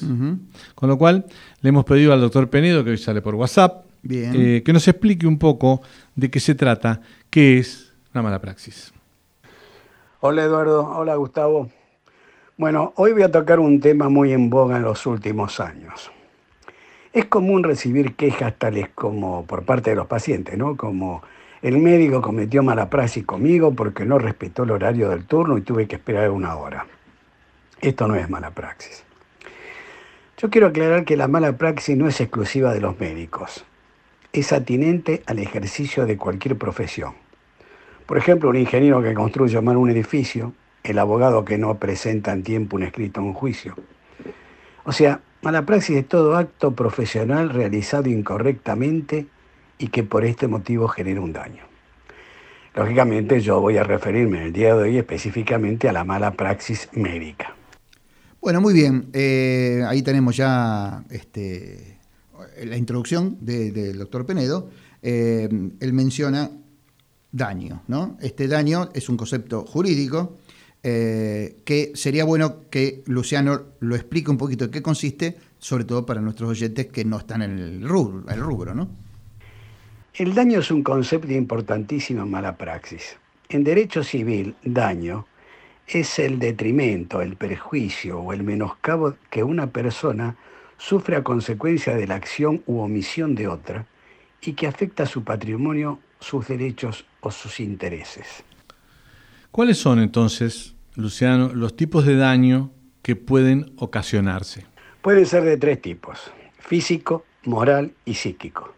[0.73, 1.23] Con lo cual,
[1.61, 4.31] le hemos pedido al doctor Penedo, que hoy sale por WhatsApp, Bien.
[4.35, 5.83] eh, que nos explique un poco
[6.15, 8.91] de qué se trata, qué es la mala praxis.
[10.25, 11.69] Hola Eduardo, hola Gustavo.
[12.55, 16.13] Bueno, hoy voy a tocar un tema muy en boga en los últimos años.
[17.11, 20.77] Es común recibir quejas tales como por parte de los pacientes, ¿no?
[20.77, 21.21] Como
[21.61, 25.89] el médico cometió mala praxis conmigo porque no respetó el horario del turno y tuve
[25.89, 26.87] que esperar una hora.
[27.81, 29.03] Esto no es mala praxis.
[30.37, 33.65] Yo quiero aclarar que la mala praxis no es exclusiva de los médicos.
[34.31, 37.22] Es atinente al ejercicio de cualquier profesión.
[38.05, 42.43] Por ejemplo, un ingeniero que construye mal un edificio, el abogado que no presenta en
[42.43, 43.75] tiempo un escrito en un juicio.
[44.83, 49.27] O sea, mala praxis es todo acto profesional realizado incorrectamente
[49.77, 51.63] y que por este motivo genera un daño.
[52.75, 56.89] Lógicamente yo voy a referirme en el día de hoy específicamente a la mala praxis
[56.93, 57.55] médica.
[58.41, 59.07] Bueno, muy bien.
[59.13, 61.99] Eh, ahí tenemos ya este,
[62.65, 64.69] la introducción de- del doctor Penedo.
[65.01, 65.47] Eh,
[65.79, 66.49] él menciona
[67.33, 68.15] daño, ¿no?
[68.21, 70.37] Este daño es un concepto jurídico
[70.83, 76.05] eh, que sería bueno que Luciano lo explique un poquito en qué consiste, sobre todo
[76.05, 78.87] para nuestros oyentes que no están en el rubro, el rubro ¿no?
[80.13, 83.17] El daño es un concepto importantísimo en mala praxis.
[83.49, 85.25] En derecho civil, daño
[85.87, 90.35] es el detrimento, el perjuicio o el menoscabo que una persona
[90.77, 93.87] sufre a consecuencia de la acción u omisión de otra
[94.39, 98.43] y que afecta su patrimonio, sus derechos o sus intereses.
[99.51, 104.65] ¿Cuáles son entonces, Luciano, los tipos de daño que pueden ocasionarse?
[105.01, 108.73] Pueden ser de tres tipos, físico, moral y psíquico.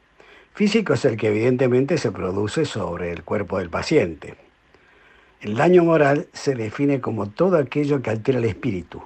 [0.53, 4.36] Físico es el que evidentemente se produce sobre el cuerpo del paciente.
[5.41, 9.03] El daño moral se define como todo aquello que altera el espíritu,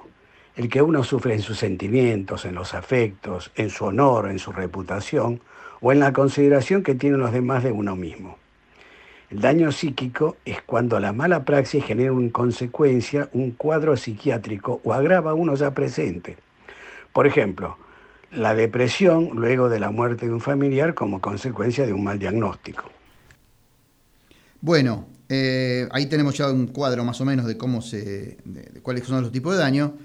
[0.56, 4.52] el que uno sufre en sus sentimientos, en los afectos, en su honor, en su
[4.52, 5.40] reputación
[5.80, 8.39] o en la consideración que tienen los demás de uno mismo.
[9.30, 14.92] El daño psíquico es cuando la mala praxis genera en consecuencia un cuadro psiquiátrico o
[14.92, 16.36] agrava uno ya presente.
[17.12, 17.76] Por ejemplo,
[18.32, 22.90] la depresión luego de la muerte de un familiar como consecuencia de un mal diagnóstico.
[24.60, 28.80] Bueno, eh, ahí tenemos ya un cuadro más o menos de cómo se, de, de
[28.82, 29.96] cuáles son los tipos de daño.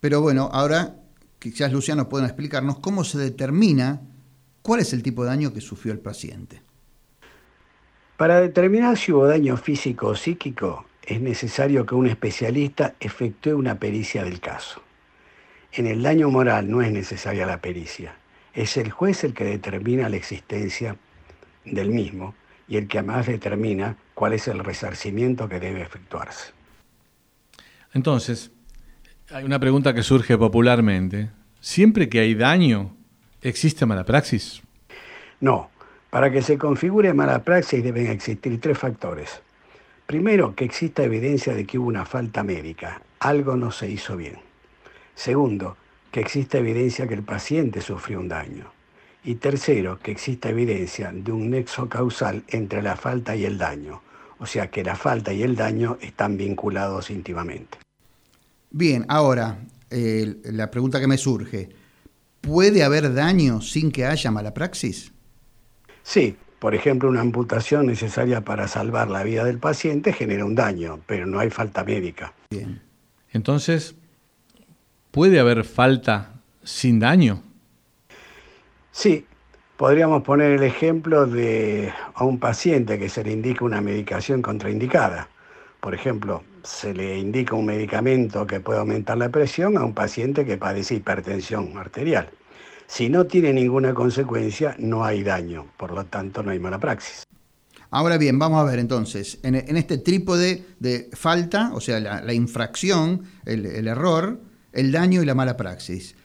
[0.00, 0.96] Pero bueno, ahora
[1.38, 4.00] quizás Luciano pueda explicarnos cómo se determina
[4.62, 6.63] cuál es el tipo de daño que sufrió el paciente.
[8.16, 13.78] Para determinar si hubo daño físico o psíquico, es necesario que un especialista efectúe una
[13.78, 14.82] pericia del caso.
[15.72, 18.14] En el daño moral no es necesaria la pericia.
[18.52, 20.96] Es el juez el que determina la existencia
[21.64, 22.36] del mismo
[22.68, 26.52] y el que además determina cuál es el resarcimiento que debe efectuarse.
[27.92, 28.52] Entonces,
[29.30, 31.30] hay una pregunta que surge popularmente.
[31.60, 32.96] ¿Siempre que hay daño,
[33.42, 34.62] existe mala praxis?
[35.40, 35.70] No,
[36.14, 39.42] para que se configure mala praxis deben existir tres factores.
[40.06, 44.36] Primero, que exista evidencia de que hubo una falta médica, algo no se hizo bien.
[45.16, 45.76] Segundo,
[46.12, 48.70] que exista evidencia que el paciente sufrió un daño.
[49.24, 54.00] Y tercero, que exista evidencia de un nexo causal entre la falta y el daño.
[54.38, 57.78] O sea que la falta y el daño están vinculados íntimamente.
[58.70, 59.58] Bien, ahora,
[59.90, 61.70] eh, la pregunta que me surge,
[62.40, 65.10] ¿puede haber daño sin que haya mala praxis?
[66.04, 71.00] Sí, por ejemplo, una amputación necesaria para salvar la vida del paciente genera un daño,
[71.06, 72.32] pero no hay falta médica.
[72.50, 72.80] Bien.
[73.32, 73.96] Entonces,
[75.10, 77.42] ¿puede haber falta sin daño?
[78.92, 79.26] Sí,
[79.76, 85.28] podríamos poner el ejemplo de a un paciente que se le indica una medicación contraindicada.
[85.80, 90.44] Por ejemplo, se le indica un medicamento que puede aumentar la presión a un paciente
[90.44, 92.30] que padece hipertensión arterial.
[92.86, 97.24] Si no tiene ninguna consecuencia, no hay daño, por lo tanto no hay mala praxis.
[97.90, 102.20] Ahora bien, vamos a ver entonces, en, en este trípode de falta, o sea, la,
[102.22, 104.40] la infracción, el, el error,
[104.72, 106.16] el daño y la mala praxis.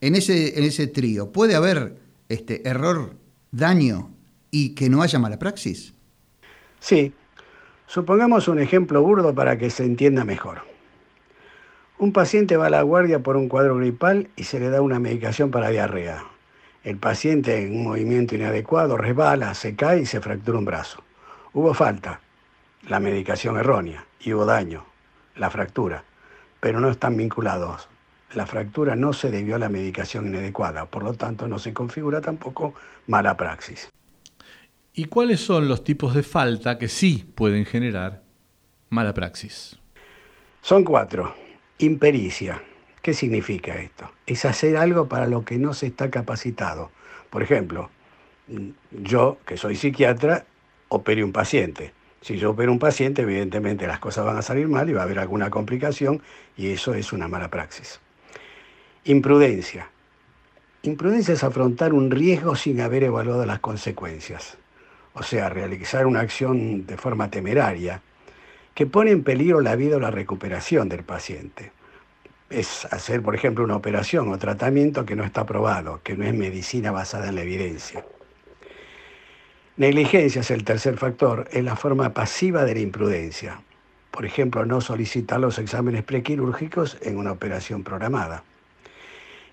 [0.00, 1.98] En ese, en ese trío, ¿puede haber
[2.30, 3.16] este, error,
[3.50, 4.10] daño
[4.50, 5.92] y que no haya mala praxis?
[6.78, 7.12] Sí,
[7.86, 10.69] supongamos un ejemplo burdo para que se entienda mejor.
[12.00, 14.98] Un paciente va a la guardia por un cuadro gripal y se le da una
[14.98, 16.24] medicación para diarrea.
[16.82, 21.02] El paciente en un movimiento inadecuado resbala, se cae y se fractura un brazo.
[21.52, 22.22] Hubo falta,
[22.88, 24.86] la medicación errónea, y hubo daño,
[25.36, 26.02] la fractura,
[26.58, 27.90] pero no están vinculados.
[28.32, 32.22] La fractura no se debió a la medicación inadecuada, por lo tanto no se configura
[32.22, 32.72] tampoco
[33.08, 33.90] mala praxis.
[34.94, 38.22] ¿Y cuáles son los tipos de falta que sí pueden generar
[38.88, 39.78] mala praxis?
[40.62, 41.49] Son cuatro.
[41.82, 42.62] Impericia.
[43.00, 44.10] ¿Qué significa esto?
[44.26, 46.90] Es hacer algo para lo que no se está capacitado.
[47.30, 47.88] Por ejemplo,
[48.90, 50.44] yo, que soy psiquiatra,
[50.88, 51.94] opere un paciente.
[52.20, 55.04] Si yo opero un paciente, evidentemente las cosas van a salir mal y va a
[55.04, 56.20] haber alguna complicación
[56.54, 57.98] y eso es una mala praxis.
[59.04, 59.88] Imprudencia.
[60.82, 64.58] Imprudencia es afrontar un riesgo sin haber evaluado las consecuencias.
[65.14, 68.02] O sea, realizar una acción de forma temeraria
[68.74, 71.72] que pone en peligro la vida o la recuperación del paciente.
[72.48, 76.34] Es hacer, por ejemplo, una operación o tratamiento que no está probado, que no es
[76.34, 78.04] medicina basada en la evidencia.
[79.76, 83.62] Negligencia es el tercer factor, es la forma pasiva de la imprudencia.
[84.10, 88.42] Por ejemplo, no solicitar los exámenes prequirúrgicos en una operación programada.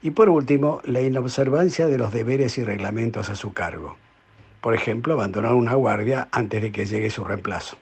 [0.02, 3.96] Y por último, la inobservancia de los deberes y reglamentos a su cargo.
[4.62, 7.78] Por ejemplo, abandonar una guardia antes de que llegue su reemplazo.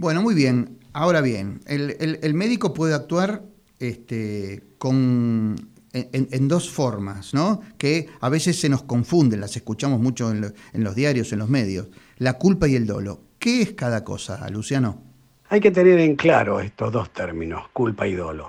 [0.00, 0.78] Bueno, muy bien.
[0.94, 3.42] Ahora bien, el, médico puede actuar
[3.78, 5.56] este, con,
[5.92, 7.60] en, dos formas, ¿no?
[7.76, 11.50] Que a veces se nos confunden, las escuchamos mucho en, en los diarios, en los
[11.50, 11.88] medios.
[12.16, 13.20] La culpa y el dolo.
[13.38, 15.02] ¿Qué es cada cosa, Luciano?
[15.50, 18.48] Hay que tener en claro estos dos términos, culpa y dolo.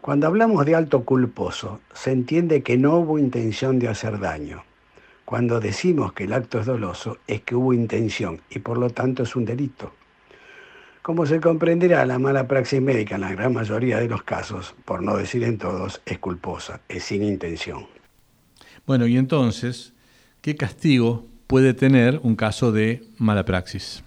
[0.00, 4.64] Cuando hablamos de alto culposo, se entiende que no hubo intención de hacer daño.
[5.26, 9.24] Cuando decimos que el acto es doloso, es que hubo intención y por lo tanto
[9.24, 9.92] es un delito.
[11.02, 15.02] Como se comprenderá, la mala praxis médica en la gran mayoría de los casos, por
[15.02, 17.88] no decir en todos, es culposa, es sin intención.
[18.86, 19.94] Bueno, y entonces,
[20.42, 24.04] ¿qué castigo puede tener un caso de mala praxis?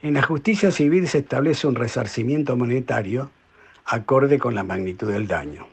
[0.00, 3.30] En la justicia civil se establece un resarcimiento monetario
[3.84, 5.66] acorde con la magnitud del daño.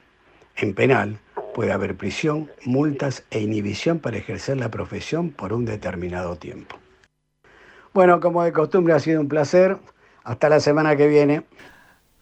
[0.58, 1.20] En penal
[1.54, 6.78] puede haber prisión, multas e inhibición para ejercer la profesión por un determinado tiempo.
[7.94, 9.78] Bueno, como de costumbre ha sido un placer.
[10.24, 11.44] Hasta la semana que viene.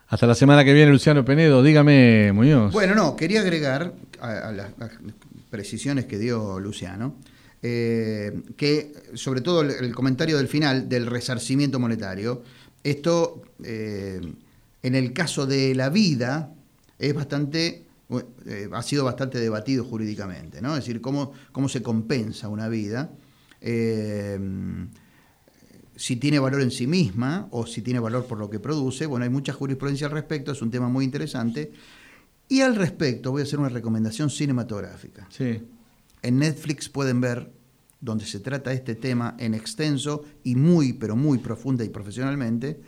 [0.07, 1.61] Hasta la semana que viene, Luciano Penedo.
[1.61, 2.73] Dígame, Muñoz.
[2.73, 4.91] Bueno, no, quería agregar a, a las, las
[5.51, 7.15] precisiones que dio Luciano,
[7.61, 12.41] eh, que sobre todo el, el comentario del final del resarcimiento monetario,
[12.83, 14.21] esto eh,
[14.81, 16.53] en el caso de la vida
[16.97, 17.83] es bastante,
[18.47, 20.75] eh, ha sido bastante debatido jurídicamente, ¿no?
[20.75, 23.09] Es decir, cómo, cómo se compensa una vida.
[23.61, 24.39] eh,
[25.99, 29.05] si tiene valor en sí misma o si tiene valor por lo que produce.
[29.05, 31.73] Bueno, hay mucha jurisprudencia al respecto, es un tema muy interesante.
[32.47, 35.27] Y al respecto voy a hacer una recomendación cinematográfica.
[35.29, 35.61] Sí.
[36.21, 37.51] En Netflix pueden ver,
[37.99, 42.79] donde se trata este tema en extenso y muy, pero muy profunda y profesionalmente,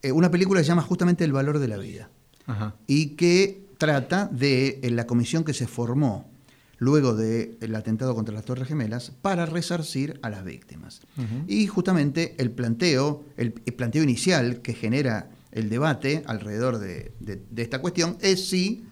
[0.00, 2.08] eh, una película que se llama justamente El valor de la vida
[2.46, 2.76] Ajá.
[2.86, 6.30] y que trata de eh, la comisión que se formó
[6.78, 11.00] luego del atentado contra las Torres Gemelas para resarcir a las víctimas.
[11.48, 17.40] Y justamente el planteo, el, el planteo inicial que genera el debate alrededor de, de-
[17.50, 18.84] de esta cuestión es si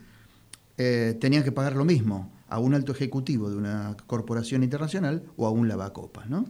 [0.78, 5.46] eh, tenían que pagar lo mismo a un alto ejecutivo de una corporación internacional o
[5.46, 6.44] a un lavacopas, ¿no?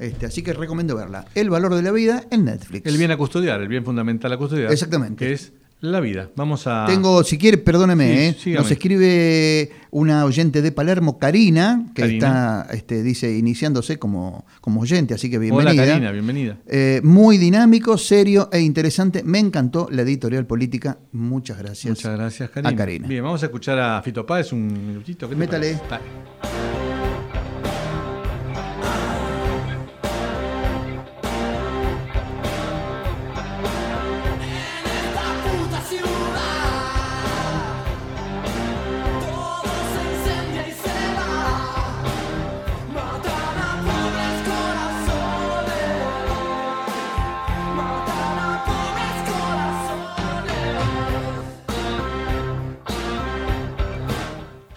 [0.00, 1.26] Este, así que recomiendo verla.
[1.36, 2.86] El valor de la vida en Netflix.
[2.86, 4.72] El bien a custodiar, el bien fundamental a custodiar.
[4.72, 5.24] Exactamente.
[5.24, 6.30] Que es La vida.
[6.34, 6.86] Vamos a.
[6.86, 8.54] Tengo, si quiere, perdóneme, Sí, ¿eh?
[8.56, 12.62] nos escribe una oyente de Palermo, Karina, que Karina.
[12.62, 15.86] está, este, dice, iniciándose como, como oyente, así que Hola bienvenida.
[15.86, 16.58] Karina, bienvenida.
[16.66, 19.22] Eh, muy dinámico, serio e interesante.
[19.24, 20.98] Me encantó la editorial política.
[21.12, 21.90] Muchas gracias.
[21.90, 22.70] Muchas gracias, Karina.
[22.70, 23.06] A Karina.
[23.06, 25.28] Bien, vamos a escuchar a Fito Páez un minutito.
[25.28, 25.80] ¿qué te Métale.
[25.90, 26.53] Dale.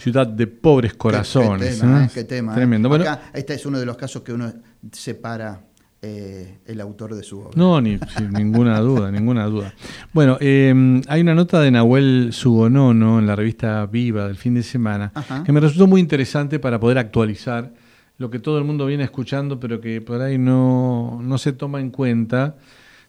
[0.08, 1.76] Ciudad de pobres corazones.
[1.76, 2.06] Qué, tema, ¿eh?
[2.06, 2.56] eh, qué tema, eh.
[2.56, 2.88] Tremendo.
[2.88, 4.54] Bueno, Acá, este es uno de los casos que uno
[4.90, 5.60] separa
[6.02, 7.52] eh, el autor de su obra.
[7.56, 9.74] No, ni sin ninguna duda, ninguna duda.
[10.14, 14.64] Bueno, eh, hay una nota de Nahuel Sugonono en la revista Viva del fin de
[14.64, 15.44] semana Ajá.
[15.44, 17.74] que me resultó muy interesante para poder actualizar
[18.18, 21.82] lo que todo el mundo viene escuchando, pero que por ahí no, no se toma
[21.82, 22.56] en cuenta.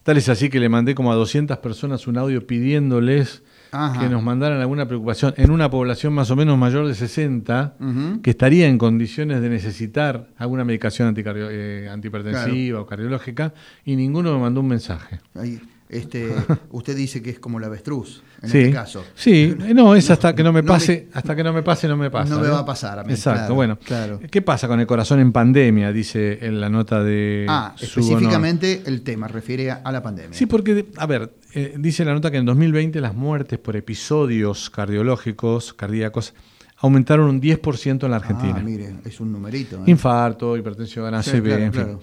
[0.03, 4.01] Tal es así que le mandé como a 200 personas un audio pidiéndoles Ajá.
[4.01, 8.23] que nos mandaran alguna preocupación en una población más o menos mayor de 60 Ujú.
[8.23, 13.53] que estaría en condiciones de necesitar alguna medicación eh, antihipertensiva o cardiológica
[13.85, 15.21] y ninguno me mandó un mensaje.
[15.35, 16.29] Ahí, este,
[16.71, 19.05] usted dice que es como la avestruz, en sí, este caso.
[19.15, 21.89] sí, eh, no, es hasta que no me No pase, hasta que no me pase,
[21.89, 22.35] no me pasa.
[22.35, 23.79] No me va a pasar a mí, Exacto, claro, bueno.
[23.85, 24.21] claro.
[24.31, 25.93] ¿Qué pasa con el corazón en pandemia?
[25.93, 30.37] Dice en la nota de Ah, su específicamente el tema refiere a, la pandemia.
[30.37, 34.71] Sí, porque, a ver, eh, dice la nota que en 2020 las muertes por episodios
[34.71, 36.35] cardiológicos, cardíacos,
[36.81, 38.57] aumentaron un 10% en la Argentina.
[38.59, 39.77] Ah, mire, es un numerito.
[39.79, 39.83] ¿eh?
[39.87, 41.83] Infarto, hipertensión, Sí, ACV, claro, en fin.
[41.83, 42.01] claro.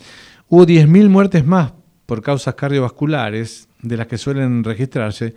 [0.49, 1.71] Hubo 10.000 muertes más
[2.05, 5.35] por causas cardiovasculares de las que suelen registrarse,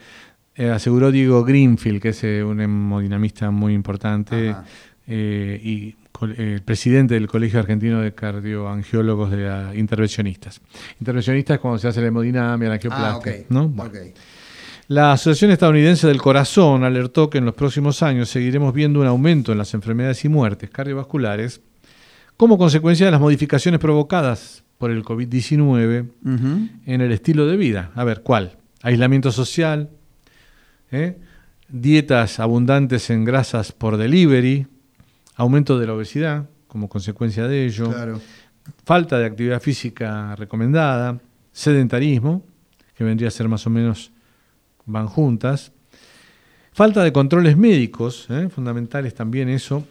[0.57, 4.55] eh, aseguró Diego Greenfield, que es eh, un hemodinamista muy importante
[5.07, 5.95] eh, y
[6.37, 10.61] el presidente del Colegio Argentino de Cardioangiólogos de la- Intervencionistas.
[11.01, 13.33] Intervencionistas es cuando se hace la hemodinamia, la Ah, angioplastia.
[13.43, 13.47] ok.
[13.51, 13.69] ¿no?
[13.69, 13.91] Bueno.
[13.93, 13.99] ok.
[14.89, 19.53] La Asociación Estadounidense del Corazón alertó que en los próximos años seguiremos viendo un aumento
[19.53, 21.61] en las enfermedades y muertes cardiovasculares
[22.39, 26.69] como consecuencia de las modificaciones provocadas por el COVID-19 Ujú.
[26.87, 27.91] en el estilo de vida.
[27.95, 28.57] A ver, ¿cuál?
[28.83, 29.91] Aislamiento social,
[30.93, 31.19] ¿eh?
[31.69, 34.67] dietas abundantes en grasas por delivery,
[35.35, 38.21] aumento de la obesidad como consecuencia de ello, Claro.
[38.85, 41.19] falta de actividad física recomendada,
[41.53, 42.45] sedentarismo,
[42.97, 44.13] que vendría a ser más o menos,
[44.87, 45.73] van juntas,
[46.73, 48.49] falta de controles médicos, ¿eh?
[48.49, 49.85] fundamentales también eso,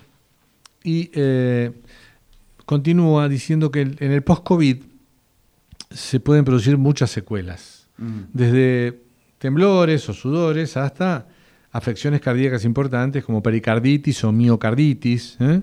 [0.83, 1.71] y eh,
[2.67, 4.77] continúa diciendo que el- en el post-COVID
[5.89, 8.19] se pueden producir muchas secuelas, Mm.
[8.33, 8.99] desde
[9.39, 11.27] temblores o sudores hasta
[11.71, 15.61] afecciones cardíacas importantes como pericarditis o miocarditis, ¿eh?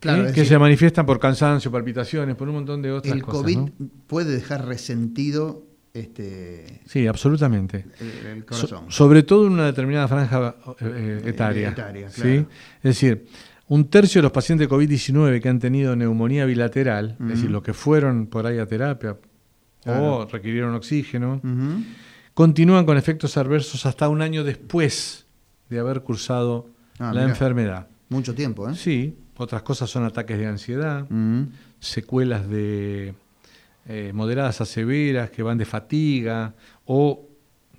[0.00, 0.32] Claro, ¿eh?
[0.32, 3.42] que decir- se manifiestan por cansancio, palpitaciones, por un montón de otras El cosas.
[3.42, 3.70] COVID ¿no?
[4.08, 5.62] puede dejar resentido
[5.94, 7.84] este, Sí, absolutamente.
[8.00, 8.84] el, el So- corazón.
[8.88, 11.68] sobre todo en una determinada franja eh, etaria.
[11.68, 12.20] etaria, ¿sí?
[12.22, 12.40] claro.
[12.78, 13.26] Es decir,
[13.74, 17.62] un tercio de los pacientes de COVID-19 que han tenido neumonía bilateral, es decir, los
[17.62, 19.16] que fueron por ahí a terapia
[19.82, 20.16] Claro.
[20.18, 21.40] o requirieron oxígeno,
[22.34, 25.26] continúan con efectos adversos hasta un año después
[25.70, 26.66] de haber cursado
[26.98, 27.28] Ah, la mirá.
[27.30, 27.86] enfermedad.
[28.10, 28.74] Mucho tiempo, ¿eh?
[28.76, 31.06] Sí, otras cosas son ataques de ansiedad,
[31.80, 33.14] secuelas de
[33.88, 36.54] eh, moderadas a severas que van de fatiga
[36.84, 37.26] o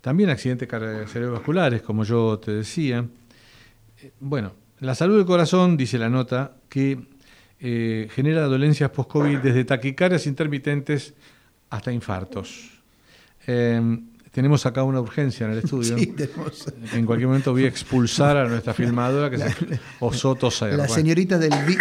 [0.01, 0.67] también accidentes
[1.11, 3.05] cerebrovasculares, como yo te decía.
[4.01, 4.51] Eh, Bueno,
[4.83, 6.99] la salud del corazón, dice la nota, que
[7.59, 11.13] eh, genera dolencias post-COVID desde taquicardias intermitentes
[11.69, 12.69] hasta infartos.
[13.47, 13.81] Eh,
[14.31, 15.95] tenemos acá una urgencia en el estudio.
[15.97, 20.71] Sí, tenemos- En cualquier momento voy a expulsar a nuestra filmadora que se osó toser.
[20.71, 20.93] La Bueno.
[20.93, 21.77] señorita del vi-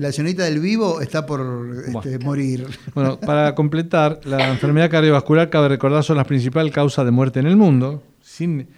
[0.00, 1.40] la señorita del vivo está por
[1.86, 2.66] este, morir.
[2.94, 7.46] Bueno, para completar, la enfermedad cardiovascular, cabe recordar, son la principal causa de muerte en
[7.46, 8.68] el mundo, sin,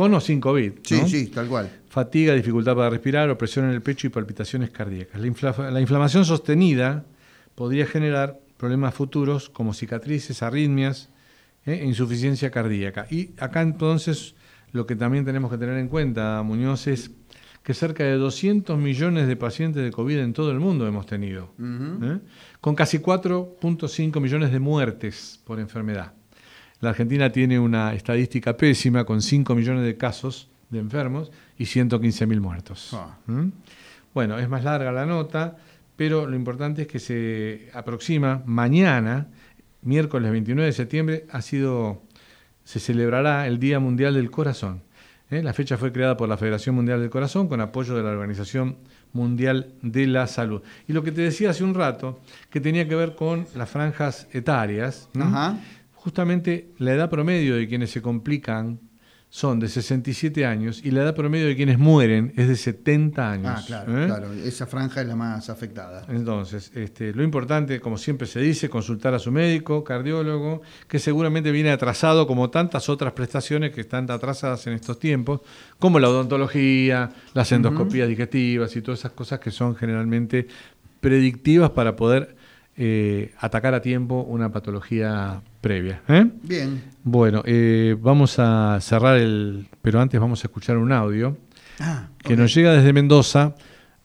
[0.00, 0.72] con o sin COVID.
[0.82, 1.08] Sí, ¿no?
[1.08, 1.70] sí, tal cual.
[1.88, 5.20] Fatiga, dificultad para respirar, opresión en el pecho y palpitaciones cardíacas.
[5.20, 7.04] La, infla- la inflamación sostenida
[7.54, 11.08] podría generar problemas futuros como cicatrices, arritmias
[11.66, 11.80] ¿eh?
[11.82, 13.06] e insuficiencia cardíaca.
[13.10, 14.34] Y acá entonces
[14.72, 17.10] lo que también tenemos que tener en cuenta, Muñoz, es
[17.62, 21.52] que cerca de 200 millones de pacientes de COVID en todo el mundo hemos tenido.
[21.60, 22.18] ¿eh?
[22.60, 26.12] con casi 4.5 millones de muertes por enfermedad.
[26.80, 32.26] La Argentina tiene una estadística pésima con 5 millones de casos de enfermos y 115
[32.26, 32.90] mil muertos.
[32.94, 33.18] Ah.
[33.26, 33.48] ¿Mm?
[34.14, 35.56] Bueno, es más larga la nota,
[35.96, 39.28] pero lo importante es que se aproxima mañana,
[39.82, 42.02] miércoles 29 de septiembre, ha sido,
[42.64, 44.82] se celebrará el Día Mundial del Corazón.
[45.30, 45.42] ¿eh?
[45.42, 48.78] La fecha fue creada por la Federación Mundial del Corazón con apoyo de la Organización
[49.12, 50.62] Mundial de la Salud.
[50.88, 54.28] Y lo que te decía hace un rato, que tenía que ver con las franjas
[54.32, 55.24] etarias, ¿no?
[55.24, 55.58] Ajá.
[56.00, 58.80] Justamente la edad promedio de quienes se complican
[59.28, 63.52] son de 67 años y la edad promedio de quienes mueren es de 70 años.
[63.54, 64.06] Ah, claro, ¿eh?
[64.06, 64.32] claro.
[64.32, 66.04] Esa franja es la más afectada.
[66.08, 71.52] Entonces, este, lo importante, como siempre se dice, consultar a su médico, cardiólogo, que seguramente
[71.52, 75.42] viene atrasado como tantas otras prestaciones que están atrasadas en estos tiempos,
[75.78, 80.48] como la odontología, las endoscopías digestivas y todas esas cosas que son generalmente
[81.00, 82.34] predictivas para poder
[82.76, 86.00] eh, atacar a tiempo una patología previa.
[86.08, 86.30] ¿eh?
[86.42, 86.82] Bien.
[87.04, 91.36] Bueno, eh, vamos a cerrar el, pero antes vamos a escuchar un audio
[91.78, 93.54] Ah, que nos llega desde Mendoza,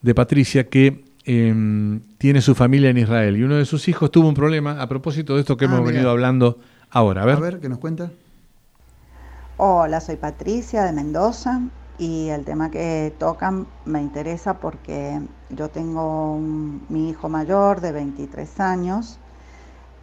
[0.01, 4.27] de Patricia, que eh, tiene su familia en Israel y uno de sus hijos tuvo
[4.29, 5.91] un problema a propósito de esto que Ah, hemos mirá.
[5.91, 7.23] venido hablando ahora.
[7.23, 7.35] A ver.
[7.37, 8.11] A ver, ¿qué nos cuenta?
[9.57, 11.61] Hola, soy Patricia de Mendoza
[11.97, 17.91] y el tema que tocan me interesa porque yo tengo un- mi hijo mayor de
[17.93, 19.17] 23 años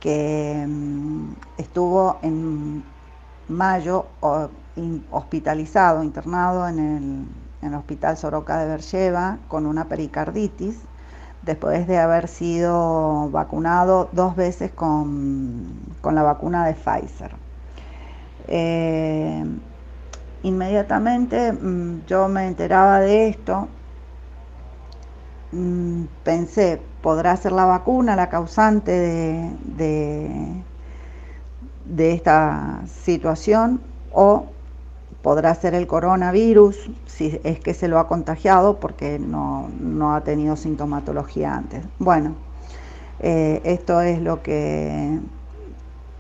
[0.03, 2.83] que mm, estuvo en
[3.49, 4.07] mayo
[5.11, 7.29] hospitalizado, internado en
[7.63, 10.81] el, Hospital Soroka de Bercheva con una pericarditis
[11.43, 17.37] después de haber sido vacunado dos veces con, con la vacuna de Pfizer.
[18.49, 19.45] Eh,
[20.43, 23.69] inmediatamente mm, yo me enteraba de esto,
[25.53, 28.93] mm, pensé, ¿podrá ser la vacuna la causante
[29.77, 30.63] de,
[31.99, 33.81] esta situación
[34.13, 34.47] o
[35.23, 40.23] podrá ser el coronavirus si es que se lo ha contagiado porque no, no ha
[40.23, 41.85] tenido sintomatología antes?
[41.99, 42.35] Bueno,
[43.21, 45.21] eh, esto es lo que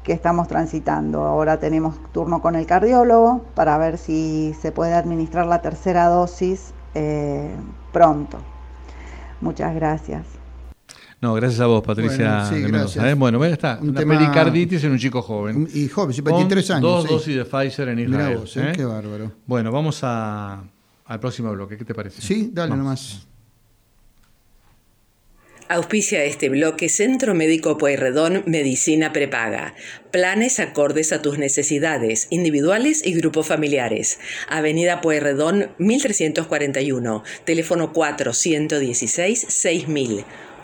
[0.02, 1.22] que estamos transitando.
[1.22, 6.74] Ahora tenemos turno con el cardiólogo para ver si se puede administrar la tercera dosis
[6.94, 7.54] eh,
[7.92, 8.38] pronto.
[9.40, 10.41] Muchas gracias.
[11.22, 12.16] No, gracias a vos, Patricia.
[12.16, 13.04] Bueno, sí, de Mendoza, gracias.
[13.06, 13.14] ¿eh?
[13.14, 13.78] Bueno, ahí está.
[13.80, 15.68] Un Una tema- pericarditis en un chico joven.
[15.72, 16.82] Y joven, sí, Con 23 años.
[16.82, 17.08] Dos sí.
[17.14, 18.38] dosis de Pfizer en Mirá Israel.
[18.38, 18.60] vos, ¿eh?
[18.68, 18.72] ¿eh?
[18.74, 19.32] Qué bárbaro.
[19.46, 20.64] Bueno, vamos a,
[21.06, 21.78] al próximo bloque.
[21.78, 22.20] ¿Qué te parece?
[22.20, 22.84] Sí, dale Vamos.
[22.84, 23.26] nomás.
[25.68, 29.74] Auspicia este bloque Centro Médico Pueyrredón Medicina Prepaga.
[30.10, 34.18] Planes acordes a tus necesidades, individuales y grupos familiares.
[34.50, 40.24] Avenida Pueyrredón 1341, teléfono 416 6000.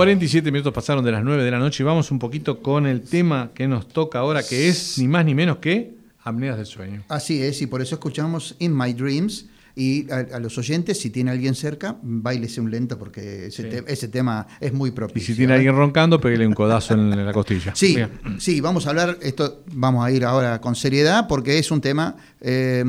[0.00, 3.02] 47 minutos pasaron de las 9 de la noche y vamos un poquito con el
[3.02, 5.94] tema que nos toca ahora, que es ni más ni menos que
[6.24, 7.02] apneas del sueño.
[7.08, 9.46] Así es, y por eso escuchamos In My Dreams.
[9.76, 13.68] Y a, a los oyentes, si tiene alguien cerca, bailese un lento porque ese, Sí.
[13.68, 15.34] te- ese tema es muy Y propicio.
[15.34, 15.56] si tiene ¿eh?
[15.56, 17.72] alguien roncando, pégale un codazo en la costilla.
[17.76, 18.10] Sí, Bien.
[18.38, 22.16] sí, vamos a hablar, esto vamos a ir ahora con seriedad porque es un tema
[22.40, 22.82] eh,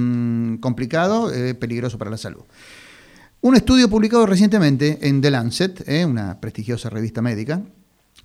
[0.60, 2.42] complicado, eh, peligroso para la salud.
[3.44, 7.64] Un estudio publicado recientemente en The Lancet, eh, una prestigiosa revista médica,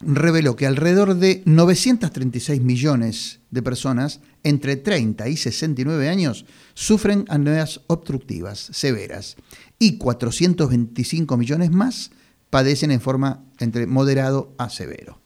[0.03, 6.45] reveló que alrededor de 936 millones de personas entre 30 y 69 años
[6.75, 9.37] sufren apneas obstructivas severas
[9.79, 12.11] y 425 millones más
[12.51, 15.19] padecen en forma entre moderado a severo.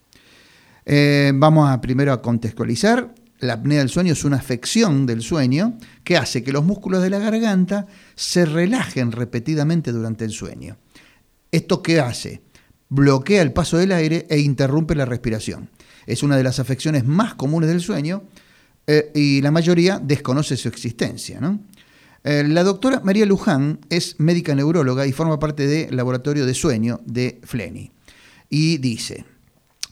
[0.87, 3.13] Eh, vamos primero a contextualizar.
[3.41, 7.11] La apnea del sueño es una afección del sueño que hace que los músculos de
[7.11, 10.77] la garganta se relajen repetidamente durante el sueño.
[11.51, 12.43] ¿Esto qué hace?
[12.91, 15.71] Bloquea el paso del aire e interrumpe la respiración.
[16.07, 18.25] Es una de las afecciones más comunes del sueño
[18.87, 21.41] eh, y la mayoría desconoce su existencia.
[22.23, 27.01] Eh, la doctora María Luján es médica neuróloga y forma parte del laboratorio de sueño
[27.07, 27.91] de Fleni.
[28.51, 29.25] Y dice,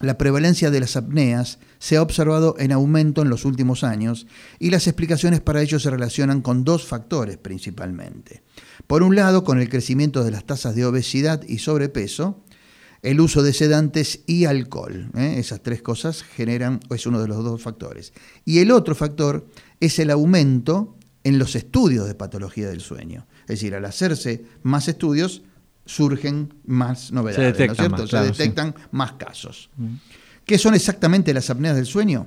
[0.01, 4.27] la prevalencia de las apneas se ha observado en aumento en los últimos años
[4.59, 8.43] y las explicaciones para ello se relacionan con dos factores principalmente.
[8.87, 12.43] Por un lado, con el crecimiento de las tasas de obesidad y sobrepeso,
[13.03, 15.11] el uso de sedantes y alcohol.
[15.17, 15.37] ¿eh?
[15.39, 18.13] Esas tres cosas generan, es uno de los dos factores.
[18.45, 19.47] Y el otro factor
[19.81, 23.27] es el aumento en los estudios de patología del sueño.
[23.43, 25.43] Es decir, al hacerse más estudios,
[25.89, 28.03] surgen más novedades, ¿no es detectan cierto?
[28.03, 28.39] más, Se sí.
[28.39, 29.71] detectan más casos.
[30.45, 32.27] ¿Qué son exactamente las apneas del sueño?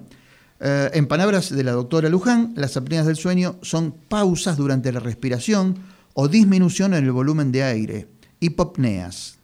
[0.59, 4.99] Eh, en palabras de la doctora Luján, las apneas del sueño son pausas durante la
[4.99, 5.77] respiración
[6.13, 8.07] o disminución en el volumen de aire,
[8.39, 9.37] hipopneas,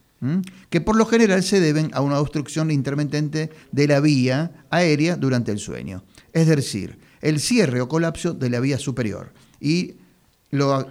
[0.72, 5.52] que por lo general se deben a una obstrucción intermitente de la vía aérea durante
[5.52, 6.04] el sueño,
[6.34, 9.32] es decir, el cierre o colapso de la vía superior.
[9.60, 9.94] Y
[10.50, 10.88] lo,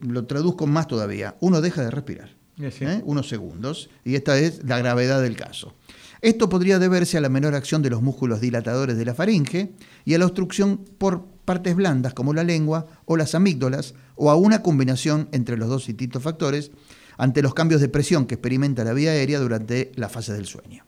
[0.00, 2.41] lo traduzco más todavía, uno deja de respirar.
[2.62, 3.02] ¿Eh?
[3.04, 5.74] unos segundos, y esta es la gravedad del caso.
[6.20, 9.72] Esto podría deberse a la menor acción de los músculos dilatadores de la faringe
[10.04, 14.36] y a la obstrucción por partes blandas como la lengua o las amígdalas, o a
[14.36, 16.70] una combinación entre los dos distintos factores
[17.18, 20.84] ante los cambios de presión que experimenta la vía aérea durante la fase del sueño.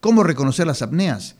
[0.00, 1.36] ¿Cómo reconocer las apneas?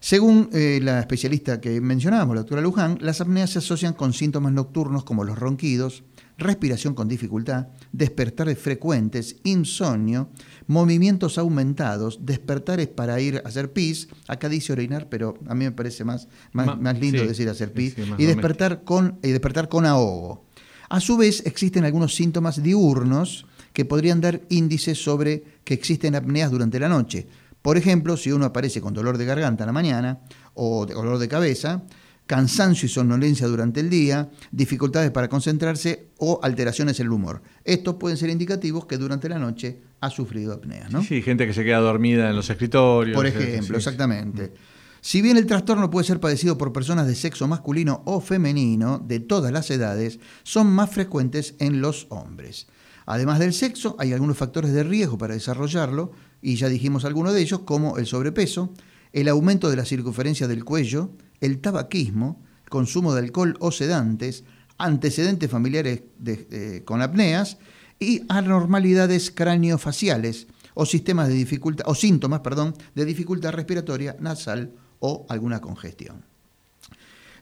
[0.00, 4.52] Según eh, la especialista que mencionábamos, la doctora Luján, las apneas se asocian con síntomas
[4.52, 6.04] nocturnos como los ronquidos,
[6.40, 10.30] respiración con dificultad, despertares frecuentes, insomnio,
[10.66, 15.72] movimientos aumentados, despertares para ir a hacer pis, acá dice orinar, pero a mí me
[15.72, 19.28] parece más, más, Ma- más lindo sí, decir hacer pis, sí, y, despertar con, y
[19.30, 20.44] despertar con ahogo.
[20.88, 26.50] A su vez, existen algunos síntomas diurnos que podrían dar índices sobre que existen apneas
[26.50, 27.28] durante la noche.
[27.62, 30.20] Por ejemplo, si uno aparece con dolor de garganta en la mañana
[30.54, 31.82] o de dolor de cabeza,
[32.30, 37.42] cansancio y somnolencia durante el día, dificultades para concentrarse o alteraciones en el humor.
[37.64, 40.92] Estos pueden ser indicativos que durante la noche ha sufrido apneas.
[40.92, 41.02] ¿no?
[41.02, 43.16] Sí, gente que se queda dormida en los escritorios.
[43.16, 43.74] Por ejemplo, sí.
[43.74, 44.52] exactamente.
[45.00, 49.18] Si bien el trastorno puede ser padecido por personas de sexo masculino o femenino de
[49.18, 52.68] todas las edades, son más frecuentes en los hombres.
[53.06, 57.40] Además del sexo, hay algunos factores de riesgo para desarrollarlo, y ya dijimos algunos de
[57.40, 58.72] ellos, como el sobrepeso,
[59.12, 61.10] el aumento de la circunferencia del cuello,
[61.40, 64.44] el tabaquismo, consumo de alcohol o sedantes,
[64.78, 67.58] antecedentes familiares eh, con apneas
[67.98, 75.26] y anormalidades craneofaciales o sistemas de dificultad o síntomas, perdón, de dificultad respiratoria nasal o
[75.28, 76.24] alguna congestión.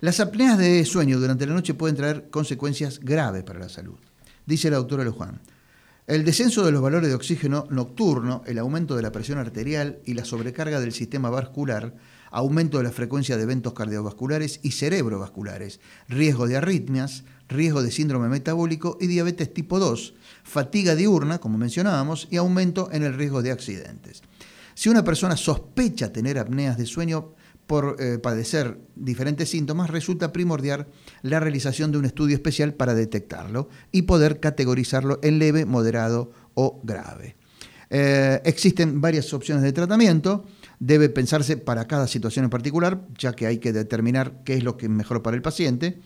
[0.01, 3.99] Las apneas de sueño durante la noche pueden traer consecuencias graves para la salud.
[4.46, 5.40] Dice la doctora Luján.
[6.07, 10.14] El descenso de los valores de oxígeno nocturno, el aumento de la presión arterial y
[10.14, 11.94] la sobrecarga del sistema vascular,
[12.30, 18.28] aumento de la frecuencia de eventos cardiovasculares y cerebrovasculares, riesgo de arritmias, riesgo de síndrome
[18.28, 20.14] metabólico y diabetes tipo 2,
[20.44, 24.22] fatiga diurna, como mencionábamos, y aumento en el riesgo de accidentes.
[24.74, 27.34] Si una persona sospecha tener apneas de sueño
[27.66, 30.86] por eh, padecer diferentes síntomas, resulta primordial
[31.22, 36.80] la realización de un estudio especial para detectarlo y poder categorizarlo en leve, moderado o
[36.82, 37.36] grave.
[37.90, 40.44] Eh, existen varias opciones de tratamiento.
[40.80, 44.76] Debe pensarse para cada situación en particular, ya que hay que determinar qué es lo
[44.76, 46.00] que es mejor para el paciente.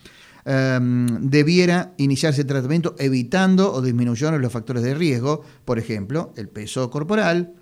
[0.44, 0.78] Eh,
[1.20, 6.90] debiera iniciarse el tratamiento evitando o disminuyendo los factores de riesgo, por ejemplo, el peso
[6.90, 7.54] corporal,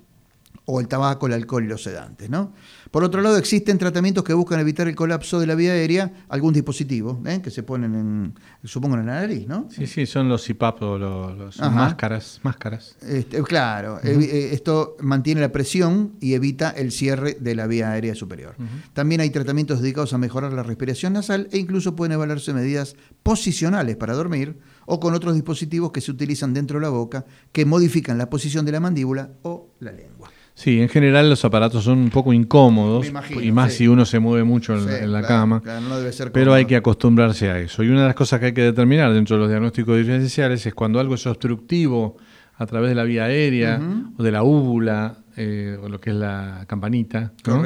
[0.64, 2.30] o el tabaco, el alcohol y los sedantes.
[2.30, 2.52] ¿no?
[2.90, 6.52] Por otro lado, existen tratamientos que buscan evitar el colapso de la vía aérea, algún
[6.52, 7.40] dispositivo ¿eh?
[7.42, 8.34] que se ponen, en,
[8.64, 9.68] supongo, en la nariz, ¿no?
[9.70, 12.40] Sí, sí, son los CPAP o los, máscaras.
[12.42, 12.96] máscaras.
[13.02, 18.14] Este, claro, eh, esto mantiene la presión y evita el cierre de la vía aérea
[18.14, 18.54] superior.
[18.92, 23.96] También hay tratamientos dedicados a mejorar la respiración nasal e incluso pueden evaluarse medidas posicionales
[23.96, 28.18] para dormir o con otros dispositivos que se utilizan dentro de la boca que modifican
[28.18, 30.30] la posición de la mandíbula o la lengua.
[30.62, 33.78] Sí, en general los aparatos son un poco incómodos imagino, y más sí.
[33.78, 35.60] si uno se mueve mucho en, Sí, en la claro, cama.
[35.62, 37.82] claro, no debe ser pero hay que acostumbrarse a eso.
[37.82, 40.74] Y una de las cosas que hay que determinar dentro de los diagnósticos diferenciales es
[40.74, 42.18] cuando algo es obstructivo
[42.56, 43.80] a través de la vía aérea
[44.18, 47.32] o de la úvula, eh, o lo que es la campanita.
[47.46, 47.62] ¿no?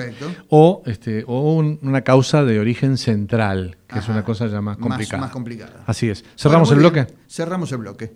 [0.50, 4.78] O, este, o un- una causa de origen central, que es una cosa ya más
[4.78, 5.20] Más- complicada.
[5.20, 5.82] más complicada.
[5.86, 6.24] Así es.
[6.36, 7.12] ¿Cerramos Bueno, el bloque?
[7.28, 8.12] Cerramos el bloque.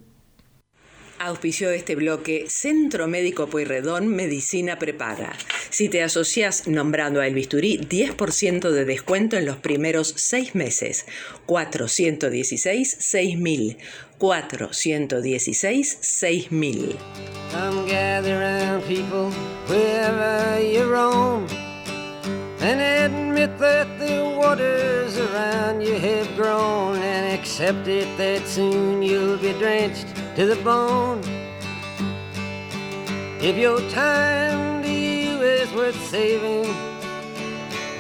[1.21, 5.33] Auspició este bloque Centro Médico Pueyrredón Medicina Prepaga.
[5.69, 11.07] Si te asocias nombrando a El Bisturí, 10% de descuento en los primeros seis meses.
[11.47, 13.77] 416-6000.
[14.19, 16.97] 416-6000.
[17.51, 19.33] Come gather round people
[19.69, 21.47] wherever you roam
[22.61, 29.39] and admit that the waters around you have grown and accept it that soon you'll
[29.39, 30.07] be drenched
[30.39, 31.21] to the bone.
[33.41, 36.73] If your time to you is worth saving,